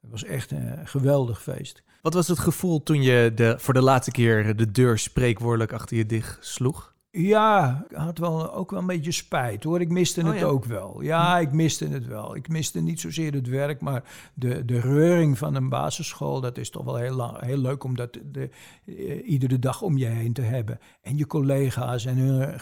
[0.00, 1.82] Het was echt een geweldig feest.
[2.02, 5.96] Wat was het gevoel toen je de, voor de laatste keer de deur spreekwoordelijk achter
[5.96, 6.91] je dicht sloeg?
[7.14, 9.80] Ja, ik had wel, ook wel een beetje spijt hoor.
[9.80, 11.02] Ik miste oh, het ook wel.
[11.02, 11.42] Ja, hm.
[11.42, 12.36] ik miste het wel.
[12.36, 14.02] Ik miste niet zozeer het werk, maar
[14.34, 16.40] de, de reuring van een basisschool.
[16.40, 18.50] Dat is toch wel heel, lang, heel leuk om dat de,
[18.84, 20.78] uh, iedere dag om je heen te hebben.
[21.02, 22.60] En je collega's en hun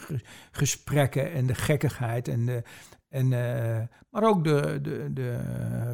[0.50, 2.62] gesprekken en de gekkigheid en de,
[3.08, 3.78] en, uh,
[4.10, 5.38] maar ook de, de, de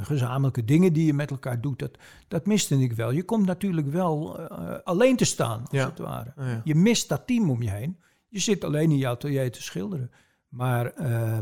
[0.01, 3.11] gezamenlijke dingen die je met elkaar doet, dat, dat miste ik wel.
[3.11, 5.89] Je komt natuurlijk wel uh, alleen te staan, als ja.
[5.89, 6.33] het ware.
[6.39, 6.61] Oh, ja.
[6.65, 7.97] Je mist dat team om je heen.
[8.37, 10.11] Je zit alleen in je atelier te schilderen.
[10.49, 11.39] Maar uh,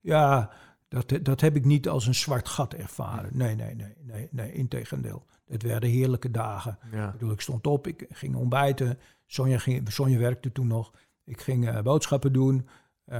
[0.00, 0.50] ja,
[0.88, 3.30] dat, dat heb ik niet als een zwart gat ervaren.
[3.32, 5.26] Nee, nee, nee, nee, nee integendeel.
[5.46, 6.78] Het werden heerlijke dagen.
[6.92, 7.06] Ja.
[7.06, 8.98] Ik, bedoel, ik stond op, ik ging ontbijten.
[9.26, 10.92] Sonja, ging, Sonja werkte toen nog.
[11.24, 12.68] Ik ging uh, boodschappen doen.
[13.06, 13.16] Uh,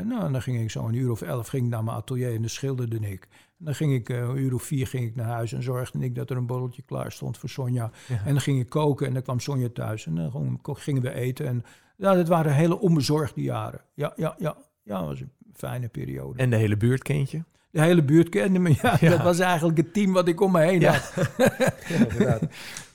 [0.00, 2.50] nou, dan ging ik zo een uur of elf ging naar mijn atelier en dan
[2.50, 3.28] schilderde ik.
[3.58, 5.98] En dan ging ik uh, een uur of vier ging ik naar huis en zorgde
[5.98, 7.90] ik dat er een borreltje klaar stond voor Sonja.
[8.08, 11.46] En dan ging ik koken en dan kwam Sonja thuis en dan gingen we eten.
[11.46, 11.64] En
[12.02, 13.80] ja, dat waren hele onbezorgde jaren.
[13.94, 16.38] Ja, ja, ja, ja, dat was een fijne periode.
[16.38, 17.42] En de hele buurt kent je?
[17.72, 18.74] de hele buurt kende me.
[18.82, 20.92] Ja, ja, Dat was eigenlijk het team wat ik om me heen ja.
[20.92, 21.30] had.
[22.18, 22.38] ja,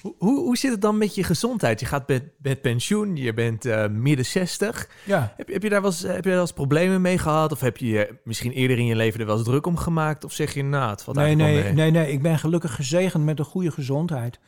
[0.02, 1.80] hoe, hoe zit het dan met je gezondheid?
[1.80, 4.89] Je gaat met, met pensioen, je bent uh, midden 60.
[5.04, 5.34] Ja.
[5.38, 7.52] Heb, heb, je daar wel eens, heb je daar wel eens problemen mee gehad?
[7.52, 10.24] Of heb je misschien eerder in je leven er wel eens druk om gemaakt?
[10.24, 13.39] Of zeg je, nou, het valt nee, nee, nee, nee, ik ben gelukkig gezegend met
[13.39, 14.39] een goede gezondheid.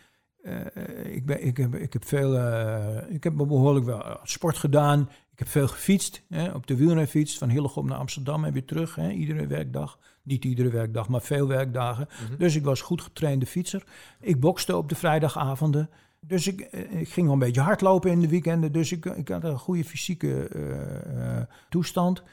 [0.44, 5.10] Uh, ik, ben, ik, heb, ik heb veel, uh, ik heb behoorlijk wel sport gedaan.
[5.32, 8.96] Ik heb veel gefietst, hè, op de wielrenfiets van Hillegom naar Amsterdam en weer terug,
[8.96, 10.00] hè, iedere werkdag.
[10.24, 12.08] Niet iedere werkdag, maar veel werkdagen.
[12.08, 12.38] Mhm.
[12.38, 13.84] Dus ik was goed getrainde fietser.
[14.20, 15.90] Ik bokste op de vrijdagavonden.
[16.20, 18.72] Dus ik, eh, ik ging wel een beetje hardlopen in de weekenden.
[18.72, 22.24] Dus ik, ik had een goede fysieke uh, toestand.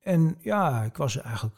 [0.00, 1.56] En ja, ik was eigenlijk.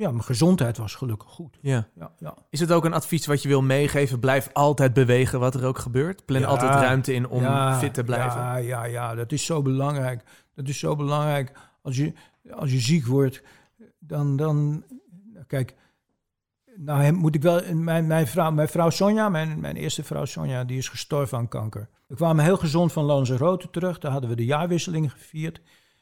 [0.00, 1.58] Ja, mijn gezondheid was gelukkig goed.
[1.60, 1.88] Ja.
[1.94, 2.34] Ja, ja.
[2.50, 4.20] Is het ook een advies wat je wil meegeven?
[4.20, 6.24] Blijf altijd bewegen, wat er ook gebeurt.
[6.24, 8.40] Plan altijd ruimte in om fit te blijven.
[8.40, 10.22] Ja, ja, ja, dat is zo belangrijk.
[10.54, 11.52] Dat is zo belangrijk.
[11.82, 12.12] Als je,
[12.50, 13.42] als je ziek wordt,
[13.98, 14.84] dan, dan
[15.50, 15.74] Kijk,
[16.76, 17.74] nou moet ik wel.
[17.74, 21.48] Mijn, mijn, vrouw, mijn vrouw Sonja, mijn, mijn eerste vrouw Sonja, die is gestorven aan
[21.48, 21.88] kanker.
[22.06, 23.98] We kwamen heel gezond van Lanzarote terug.
[23.98, 25.60] Daar hadden we de jaarwisseling gevierd.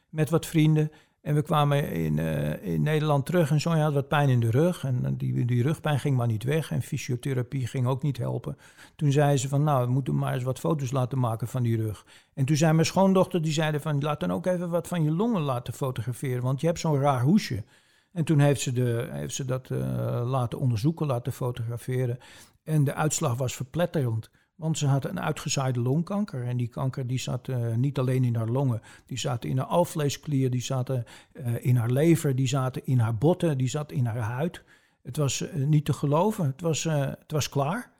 [0.08, 0.90] met wat vrienden.
[1.20, 4.50] En we kwamen in, eh, in Nederland terug en Sonja had wat pijn in de
[4.50, 4.84] rug.
[4.84, 8.56] En die, die rugpijn ging maar niet weg en fysiotherapie ging ook niet helpen.
[8.96, 11.76] Toen zei ze van, nou, we moeten maar eens wat foto's laten maken van die
[11.76, 12.06] rug.
[12.34, 15.10] En toen zei mijn schoondochter, die zeiden van, laat dan ook even wat van je
[15.10, 17.64] longen laten fotograferen, want je hebt zo'n raar hoesje.
[18.12, 19.78] En toen heeft ze, de, heeft ze dat uh,
[20.24, 22.18] laten onderzoeken, laten fotograferen.
[22.64, 24.30] En de uitslag was verpletterend.
[24.58, 26.44] Want ze had een uitgezaaide longkanker.
[26.44, 28.80] En die kanker die zat uh, niet alleen in haar longen.
[29.06, 33.14] Die zaten in haar alvleesklier, die zaten uh, in haar lever, die zaten in haar
[33.14, 34.62] botten, die zat in haar huid.
[35.02, 36.46] Het was uh, niet te geloven.
[36.46, 37.92] Het was, het was klaar.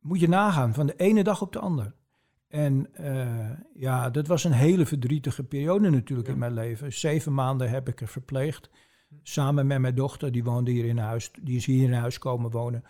[0.00, 1.92] Moet je nagaan, van de ene dag op de andere.
[2.48, 2.88] En
[3.74, 6.32] ja, dat was een hele verdrietige periode natuurlijk ja.
[6.32, 6.92] in mijn leven.
[6.92, 8.70] Zeven maanden heb ik er verpleegd.
[9.22, 11.30] Samen met mijn dochter, die woonde hier in huis.
[11.42, 12.84] Die is hier in huis komen wonen.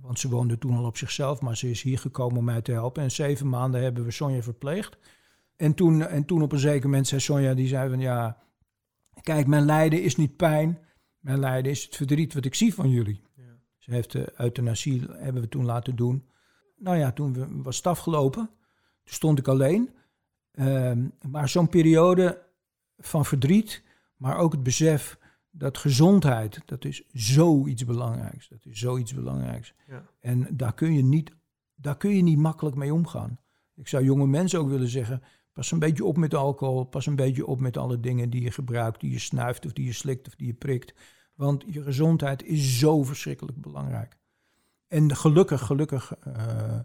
[0.00, 2.72] Want ze woonde toen al op zichzelf, maar ze is hier gekomen om mij te
[2.72, 3.02] helpen.
[3.02, 4.96] En zeven maanden hebben we Sonja verpleegd.
[5.56, 8.42] En toen, en toen op een zeker moment zei Sonja, die zei van ja,
[9.20, 10.78] kijk, mijn lijden is niet pijn.
[11.18, 13.22] Mijn lijden is het verdriet wat ik zie van jullie.
[13.36, 13.58] Ja.
[13.78, 16.24] Ze heeft de euthanasie, hebben we toen laten doen.
[16.76, 18.50] Nou ja, toen was het afgelopen.
[19.04, 19.90] Toen stond ik alleen.
[20.52, 22.42] Um, maar zo'n periode
[22.98, 23.82] van verdriet,
[24.16, 25.18] maar ook het besef
[25.58, 28.48] dat gezondheid, dat is zoiets belangrijks.
[28.48, 29.74] Dat is zoiets belangrijks.
[29.88, 30.04] Ja.
[30.20, 31.32] En daar kun, je niet,
[31.74, 33.38] daar kun je niet makkelijk mee omgaan.
[33.74, 37.16] Ik zou jonge mensen ook willen zeggen, pas een beetje op met alcohol, pas een
[37.16, 40.26] beetje op met alle dingen die je gebruikt, die je snuift of die je slikt
[40.26, 40.94] of die je prikt.
[41.34, 44.18] Want je gezondheid is zo verschrikkelijk belangrijk.
[44.88, 46.78] En gelukkig, gelukkig uh,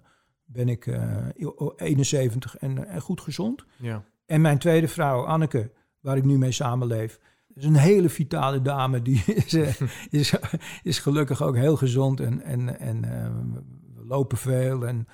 [0.43, 1.27] ben ik uh,
[1.75, 3.65] 71 en, en, goed gezond.
[3.77, 4.03] Ja.
[4.25, 7.19] En mijn tweede vrouw, Anneke, waar ik nu mee samenleef,
[7.55, 9.01] is een hele vitale dame.
[9.01, 9.53] Die is,
[10.09, 10.35] is,
[10.83, 13.61] is gelukkig ook heel gezond en, en, en uh,
[13.95, 14.87] we lopen veel.
[14.87, 15.07] En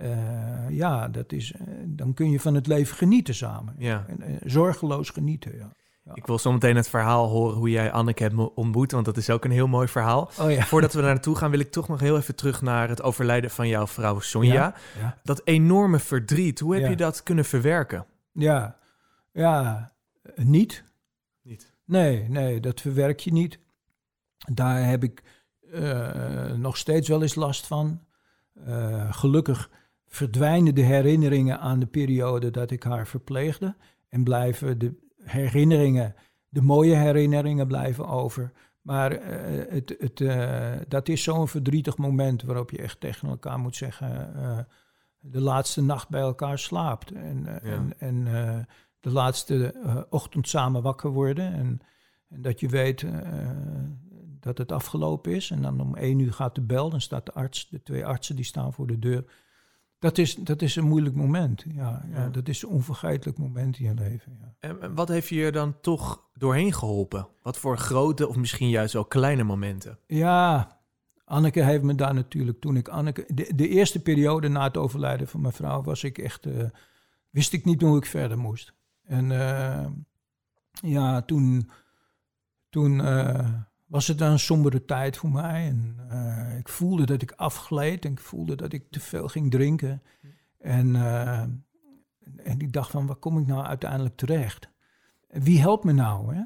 [0.00, 1.54] uh, ja, dat is,
[1.86, 3.74] dan kun je van het leven genieten samen.
[3.78, 4.04] Ja.
[4.06, 5.72] En, zorgeloos genieten, ja.
[6.04, 6.14] Ja.
[6.14, 9.30] Ik wil zo meteen het verhaal horen hoe jij Anneke hebt ontmoet, want dat is
[9.30, 10.30] ook een heel mooi verhaal.
[10.40, 10.64] Oh, ja.
[10.64, 13.50] Voordat we daar naartoe gaan, wil ik toch nog heel even terug naar het overlijden
[13.50, 14.74] van jouw vrouw Sonja.
[15.00, 18.06] Ja, dat enorme verdriet, hoe heb je dat kunnen verwerken?
[18.32, 18.76] Ja,
[19.32, 19.92] ja
[20.34, 20.84] niet.
[21.84, 23.58] Nee, nee, dat verwerk je niet.
[24.52, 25.22] Daar heb ik
[25.62, 28.00] uh, nog steeds wel eens last van.
[28.68, 29.70] Uh, gelukkig
[30.06, 33.76] verdwijnen de herinneringen aan de periode dat ik haar verpleegde.
[34.08, 36.14] En blijven de herinneringen,
[36.48, 38.52] de mooie herinneringen blijven over.
[38.80, 40.24] Maar uh, het, het,
[40.90, 44.66] dat is zo'n verdrietig moment waarop je echt tegen elkaar moet zeggen...
[45.18, 47.12] de laatste nacht bij elkaar slaapt.
[47.12, 47.58] En, ja.
[47.60, 48.66] en, en
[49.02, 51.52] de laatste uh, ochtend samen wakker worden.
[51.52, 51.80] En,
[52.28, 53.12] en dat je weet uh,
[54.40, 55.50] dat het afgelopen is.
[55.50, 58.36] En dan om één uur gaat de bel, dan staat de arts, de twee artsen
[58.36, 59.24] die staan voor de deur.
[59.98, 61.64] Dat is, dat is een moeilijk moment.
[61.68, 62.22] Ja, ja.
[62.22, 64.38] ja dat is een onvergetelijk moment in je leven.
[64.40, 64.54] Ja.
[64.58, 67.28] En wat heeft je er dan toch doorheen geholpen?
[67.42, 69.98] Wat voor grote of misschien juist wel kleine momenten?
[70.06, 70.80] Ja,
[71.24, 73.24] Anneke heeft me daar natuurlijk toen ik Anneke.
[73.34, 76.46] De, de eerste periode na het overlijden van mijn vrouw was ik echt.
[76.46, 76.64] Uh,
[77.30, 78.74] wist ik niet hoe ik verder moest.
[79.04, 79.86] En uh,
[80.72, 81.70] ja, toen,
[82.70, 83.54] toen uh,
[83.86, 85.66] was het een sombere tijd voor mij.
[85.66, 89.50] En uh, ik voelde dat ik afgleed en ik voelde dat ik te veel ging
[89.50, 90.02] drinken.
[90.58, 90.96] En,
[92.36, 94.70] en ik dacht van, waar kom ik nou uiteindelijk terecht?
[95.28, 96.34] Wie helpt me nou?
[96.34, 96.42] Hè?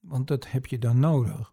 [0.00, 1.52] Want dat heb je dan nodig.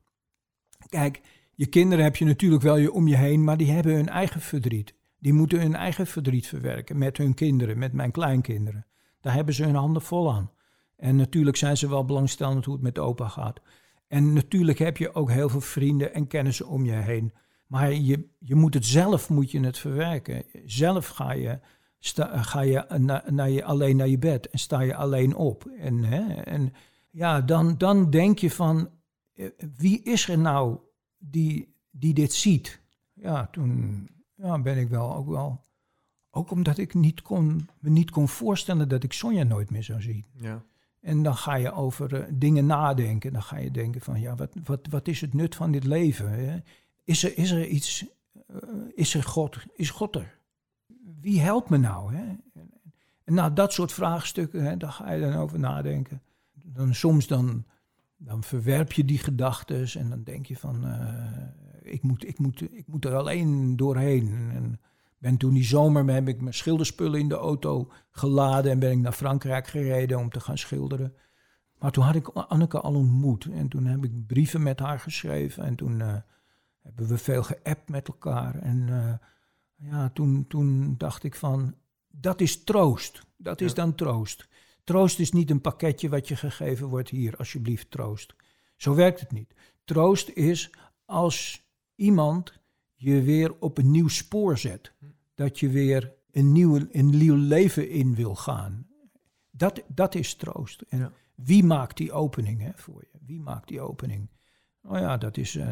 [0.90, 1.22] Kijk,
[1.56, 4.42] je kinderen heb je natuurlijk wel je om je heen, maar die hebben hun eigen
[4.42, 4.94] verdriet.
[5.20, 8.86] Die moeten hun eigen verdriet verwerken met hun kinderen, met mijn kleinkinderen.
[9.22, 10.52] Daar hebben ze hun handen vol aan.
[10.96, 13.62] En natuurlijk zijn ze wel belangstellend hoe het met opa gaat.
[14.08, 17.34] En natuurlijk heb je ook heel veel vrienden en kennissen om je heen.
[17.68, 20.44] Maar je, je moet het zelf moet je het verwerken.
[20.66, 21.60] Zelf ga je,
[22.00, 25.66] sta, ga je na, naar je alleen naar je bed en sta je alleen op.
[25.66, 26.74] En, hè, en
[27.10, 28.90] ja, dan, dan denk je van,
[29.34, 30.80] eh, wie is er nou
[31.18, 32.82] die, die dit ziet?
[33.14, 35.66] Ja, toen ja, ben ik wel ook wel
[36.38, 40.02] ook omdat ik niet kon, me niet kon voorstellen dat ik Sonja nooit meer zou
[40.02, 40.26] zien.
[40.32, 40.64] Ja.
[41.00, 43.34] En dan ga je over uh, dingen nadenken.
[43.34, 46.30] Dan ga je denken van, ja, wat, wat, wat is het nut van dit leven?
[46.32, 46.58] Hè?
[47.04, 48.06] Is, er, is er iets,
[48.52, 48.58] uh,
[48.96, 50.38] is er God, is God er?
[51.22, 52.16] Wie helpt me nou?
[52.16, 52.26] Hè?
[53.24, 56.22] En nou, dat soort vraagstukken, hè, daar ga je dan over nadenken.
[56.54, 57.66] Dan soms dan,
[58.18, 62.62] dan verwerp je die gedachten en dan denk je van, uh, ik, moet, ik, moet,
[62.62, 64.28] ik moet er alleen doorheen.
[64.54, 64.80] En,
[65.18, 68.98] ben toen die zomer heb ik mijn schilderspullen in de auto geladen en ben ik
[68.98, 71.14] naar Frankrijk gereden om te gaan schilderen.
[71.80, 75.64] Maar toen had ik Anneke al ontmoet en toen heb ik brieven met haar geschreven
[75.64, 76.16] en toen uh,
[76.82, 78.60] hebben we veel geappt met elkaar.
[78.60, 79.14] En uh,
[79.92, 81.76] ja, toen, toen dacht ik van,
[82.08, 83.26] dat is troost.
[83.38, 84.48] Dat is dan troost.
[84.84, 88.36] Troost is niet een pakketje wat je gegeven wordt hier, alsjeblieft troost.
[88.76, 89.54] Zo werkt het niet.
[89.86, 90.72] Troost is
[91.06, 92.54] als iemand
[93.00, 94.94] je weer op een nieuw spoor zet.
[95.36, 98.88] Dat je weer een nieuw, een nieuw leven in wil gaan.
[99.52, 100.82] Dat, dat is troost.
[100.82, 101.12] En Ja.
[101.36, 103.20] wie maakt die opening hè, voor je?
[103.26, 104.30] Wie maakt die opening?
[104.84, 105.68] Oh ja, dat is, eh,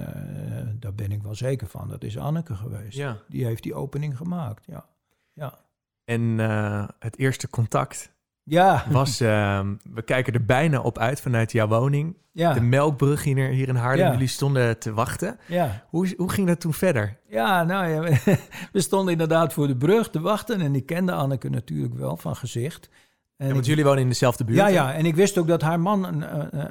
[0.80, 1.88] daar ben ik wel zeker van.
[1.90, 2.98] Dat is Anneke geweest.
[2.98, 3.18] Ja.
[3.30, 4.66] Die heeft die opening gemaakt.
[4.66, 4.86] Ja,
[5.34, 5.60] ja.
[6.04, 8.14] En eh, het eerste contact
[8.46, 8.84] ja.
[8.89, 9.20] was...
[9.20, 12.16] ehm, we kijken er bijna op uit vanuit jouw woning.
[12.32, 12.54] ja.
[12.54, 14.06] De melkbrug hier, hier in Haarlem.
[14.06, 14.12] Ja.
[14.12, 15.38] Jullie stonden te wachten.
[15.48, 15.86] ja.
[15.89, 17.18] Hoe, hoe ging dat toen verder?
[17.28, 18.18] Ja, nou ja,
[18.72, 20.62] we stonden inderdaad voor de brug te wachten.
[20.62, 22.89] En ik kende Anneke natuurlijk wel van gezicht.
[23.38, 24.58] En Ja, want ik- jullie wonen in dezelfde buurt.
[24.58, 26.24] ja, ja, en ik wist ook dat haar man een,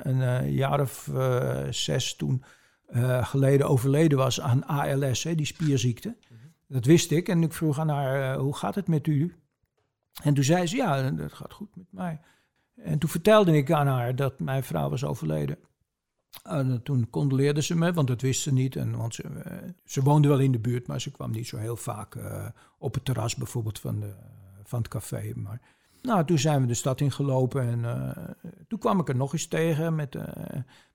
[0.08, 2.44] een, jaar of eh, zes toen
[2.86, 6.16] eh, geleden overleden was aan ALS, hè, die spierziekte.
[6.68, 7.28] Dat wist ik.
[7.28, 9.34] En ik vroeg aan haar, eh, hoe gaat het met u?
[10.22, 12.20] En toen zei ze, ja, dat gaat goed met mij.
[12.74, 15.58] En toen vertelde ik aan haar dat mijn vrouw was overleden.
[16.42, 18.76] En toen condoleerde ze me, want dat wist ze niet.
[18.76, 21.76] En, want ze, eh, woonde wel in de buurt, maar ze kwam niet zo heel
[21.76, 22.46] vaak eh,
[22.78, 24.14] op het terras bijvoorbeeld van, de,
[24.62, 25.32] van het café.
[25.34, 25.60] Maar
[26.02, 29.46] nou, toen zijn we de stad ingelopen en eh, toen kwam ik er nog eens
[29.46, 30.16] tegen met,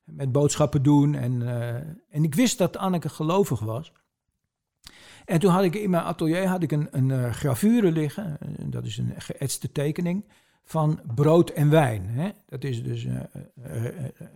[0.03, 1.15] met boodschappen doen.
[1.15, 1.41] En,
[2.09, 3.93] en ik wist dat Anneke gelovig was.
[5.29, 8.47] En toen had ik in mijn atelier had ik een, een eh, gravure liggen, eh,
[8.65, 10.25] dat is een geëtste tekening,
[10.63, 12.05] van brood en wijn.
[12.05, 12.29] Hè?
[12.45, 13.21] Dat is dus eh,
[13.61, 13.93] eh,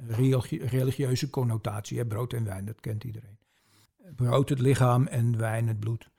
[0.08, 2.06] religie- religieuze connotatie, hè?
[2.06, 3.38] brood en wijn, dat kent iedereen.
[4.16, 6.10] Brood het lichaam en wijn het bloed.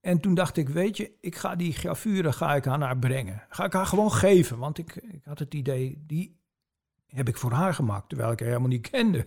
[0.00, 3.42] En toen dacht ik, weet je, ik ga die gravure ga ik aan haar brengen.
[3.48, 6.40] Ga ik haar gewoon geven, want ik, ik had het idee, die
[7.14, 9.26] heb ik voor haar gemaakt, terwijl ik haar helemaal niet kende.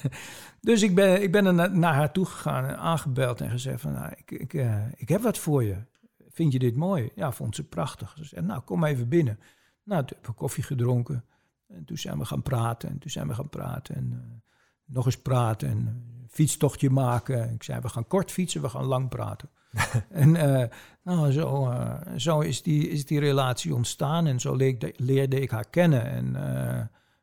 [0.60, 3.80] dus ik ben, ik ben er na- naar haar toe gegaan en aangebeld en gezegd
[3.80, 5.76] van, nou, ik, ik, eh, ik heb wat voor je.
[6.28, 7.10] Vind je dit mooi?
[7.14, 8.14] Ja, vond ze prachtig.
[8.16, 9.38] Ze zei, nou, kom even binnen.
[9.82, 11.24] Nou, toen hebben we koffie gedronken.
[11.68, 12.88] En toen zijn we gaan praten.
[12.88, 13.94] En toen zijn we gaan praten.
[13.94, 14.52] En eh,
[14.84, 15.68] nog eens praten.
[15.68, 17.52] En een fietstochtje maken.
[17.52, 19.48] Ik zei, we gaan kort fietsen, we gaan lang praten.
[20.10, 20.68] en eh,
[21.02, 21.74] nou, zo,
[22.16, 24.26] zo is, die, is die relatie ontstaan.
[24.26, 26.04] En zo leerde, leerde ik haar kennen.
[26.04, 26.36] En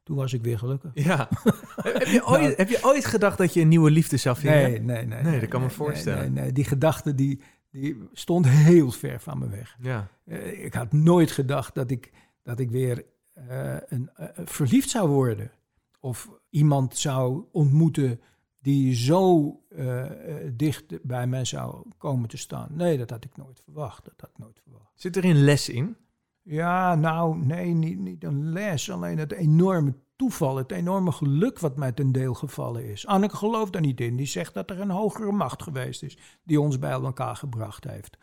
[0.04, 0.92] toen was ik weer gelukkig.
[0.94, 1.30] Ja.
[1.76, 4.62] heb, je ooit, heb je ooit gedacht dat je een nieuwe liefde zou vinden?
[4.62, 5.24] Nee, nee, nee.
[5.24, 6.34] Nee, dat kan me voorstellen.
[6.34, 7.42] Nee, nee, Die gedachte die,
[7.72, 9.78] die stond heel ver van me weg.
[9.80, 10.08] Ja.
[10.26, 12.12] Eh, ik had nooit gedacht dat ik,
[12.44, 15.52] dat ik weer eh, een, eh, verliefd zou worden.
[16.00, 18.20] Of iemand zou ontmoeten
[18.62, 19.58] die zo
[20.54, 22.70] dicht bij mij zou komen te staan.
[22.72, 24.06] Nee, dat had ik nooit verwacht.
[24.06, 24.92] Dat had ik nooit verwacht.
[24.96, 25.96] Zit er een les in?
[26.44, 28.92] Ja, nou, nee, niet, niet een les.
[28.92, 33.08] Alleen het enorme toeval, het enorme geluk wat mij ten deel gevallen is.
[33.08, 34.16] Anneke gelooft daar niet in.
[34.16, 38.18] Die zegt dat er een hogere macht geweest is die ons bij elkaar gebracht heeft.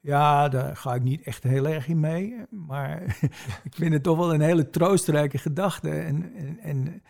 [0.00, 2.36] Ja, daar ga ik niet echt heel erg in mee.
[2.50, 3.02] Maar
[3.68, 5.90] ik vind het toch wel een hele troostrijke gedachte.
[5.90, 7.02] En, en, en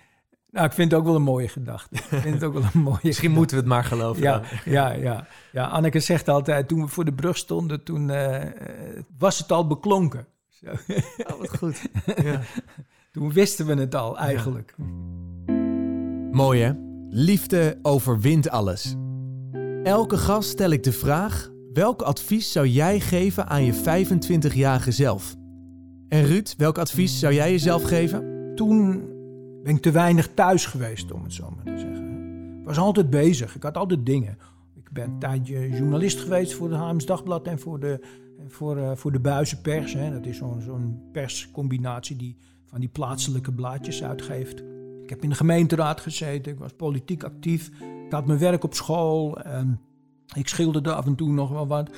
[0.50, 1.94] nou, ik vind het ook wel een mooie gedachte.
[2.16, 3.38] Ik vind het ook wel een mooie Misschien gedachte.
[3.38, 4.22] moeten we het maar geloven.
[4.22, 4.48] Ja, dan.
[4.64, 5.66] ja, ja, ja.
[5.66, 8.50] Anneke zegt altijd, toen we voor de brug stonden, toen eh,
[9.18, 10.26] was het al beklonken.
[10.64, 10.94] Zo.
[11.32, 11.82] Oh, wat goed.
[12.22, 12.40] Ja.
[13.12, 14.74] Toen wisten we het al eigenlijk.
[16.30, 16.72] Mooi hè?
[17.08, 18.94] Liefde overwint alles.
[19.82, 25.34] Elke gast stel ik de vraag: welk advies zou jij geven aan je 25-jarige zelf?
[26.08, 28.52] En Ruud, welk advies zou jij jezelf geven?
[28.54, 29.12] Toen
[29.62, 32.04] ben ik te weinig thuis geweest, om het zo maar te zeggen.
[32.60, 34.38] Ik was altijd bezig, ik had altijd dingen.
[34.74, 38.00] Ik ben een tijdje journalist geweest voor het Haarlems Dagblad en voor de,
[38.48, 39.92] voor, eh, voor de Buizenpers.
[39.92, 40.10] Hè.
[40.10, 44.62] Dat is zo'n zo'n perscombinatie die van die plaatselijke blaadjes uitgeeft.
[45.02, 47.70] Ik heb in de gemeenteraad gezeten, ik was politiek actief.
[48.06, 49.40] Ik had mijn werk op school.
[49.40, 49.80] En
[50.34, 51.90] ik schilderde af en toe nog wel wat.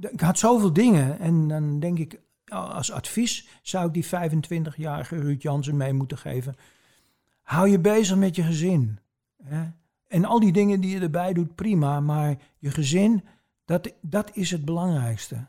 [0.00, 1.18] Ik had zoveel dingen.
[1.18, 6.54] En dan denk ik, als advies zou ik die 25-jarige Ruud Jansen mee moeten geven.
[7.42, 8.98] Hou je bezig met je gezin.
[9.42, 9.62] Hè?
[10.08, 12.00] En al die dingen die je erbij doet, prima.
[12.00, 13.24] Maar je gezin,
[13.68, 15.46] dat, dat is het belangrijkste.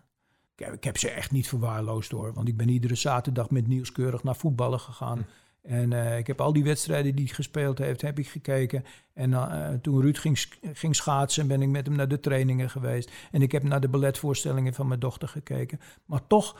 [0.55, 2.33] Ik heb, ik heb ze echt niet verwaarloosd hoor.
[2.33, 5.25] Want ik ben iedere zaterdag met Nieuwskeurig naar voetballen gegaan.
[5.61, 8.83] En eh, ik heb al die wedstrijden die hij gespeeld heeft, heb ik gekeken.
[9.13, 13.11] En eh, toen Ruud ging, ging schaatsen, ben ik met hem naar de trainingen geweest.
[13.31, 15.79] En ik heb naar de balletvoorstellingen van mijn dochter gekeken.
[16.05, 16.57] Maar toch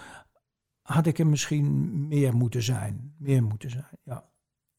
[0.82, 3.16] had ik er misschien meer moeten zijn.
[3.18, 4.30] Meer moeten zijn, ja.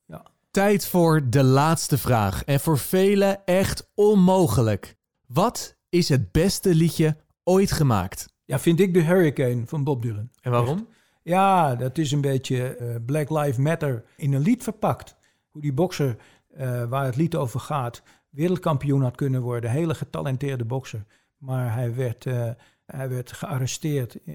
[0.04, 0.22] ja.
[0.50, 2.44] Tijd voor de laatste vraag.
[2.44, 4.96] En voor velen echt onmogelijk.
[5.26, 8.28] Wat is het beste liedje ooit gemaakt?
[8.44, 10.30] Ja, vind ik de Hurricane van Bob Dylan.
[10.40, 10.88] En waarom?
[11.22, 15.16] Ja, dat is een beetje eh, Black Lives Matter in een lied verpakt.
[15.50, 16.16] Hoe die bokser,
[16.48, 19.70] eh, waar het lied over gaat, wereldkampioen had kunnen worden.
[19.70, 21.04] Hele getalenteerde bokser.
[21.36, 22.50] Maar hij werd, eh,
[22.84, 24.34] Hij werd gearresteerd eh,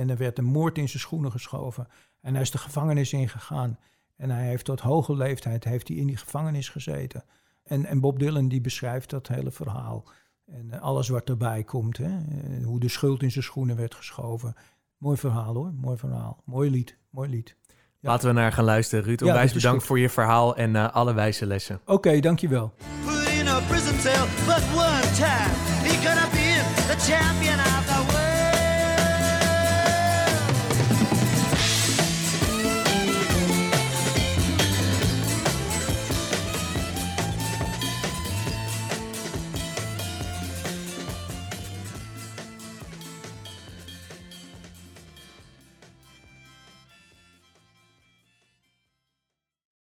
[0.00, 1.88] en er werd een moord in zijn schoenen geschoven.
[2.20, 3.78] En hij is de gevangenis ingegaan.
[4.16, 7.24] En hij heeft tot hoge leeftijd heeft hij in die gevangenis gezeten.
[7.62, 10.04] En, en Bob Dylan die beschrijft dat hele verhaal.
[10.46, 11.96] En eh, alles wat erbij komt.
[11.96, 12.04] Hè?
[12.04, 14.54] Eh, Hoe de schuld in zijn schoenen werd geschoven.
[14.98, 16.42] Mooi verhaal hoor, mooi verhaal.
[16.44, 17.56] Mooi lied, mooi lied.
[18.00, 18.08] Ja.
[18.10, 19.04] Laten we naar gaan luisteren.
[19.04, 19.86] Ruud, onwijs bedankt goed.
[19.86, 21.80] voor je verhaal en eh, alle wijze lessen.
[21.86, 22.72] Oké, dankjewel.
[23.04, 25.54] Put in a prison cell, but one time
[25.88, 26.64] he could have been
[26.96, 28.11] the champion of the world.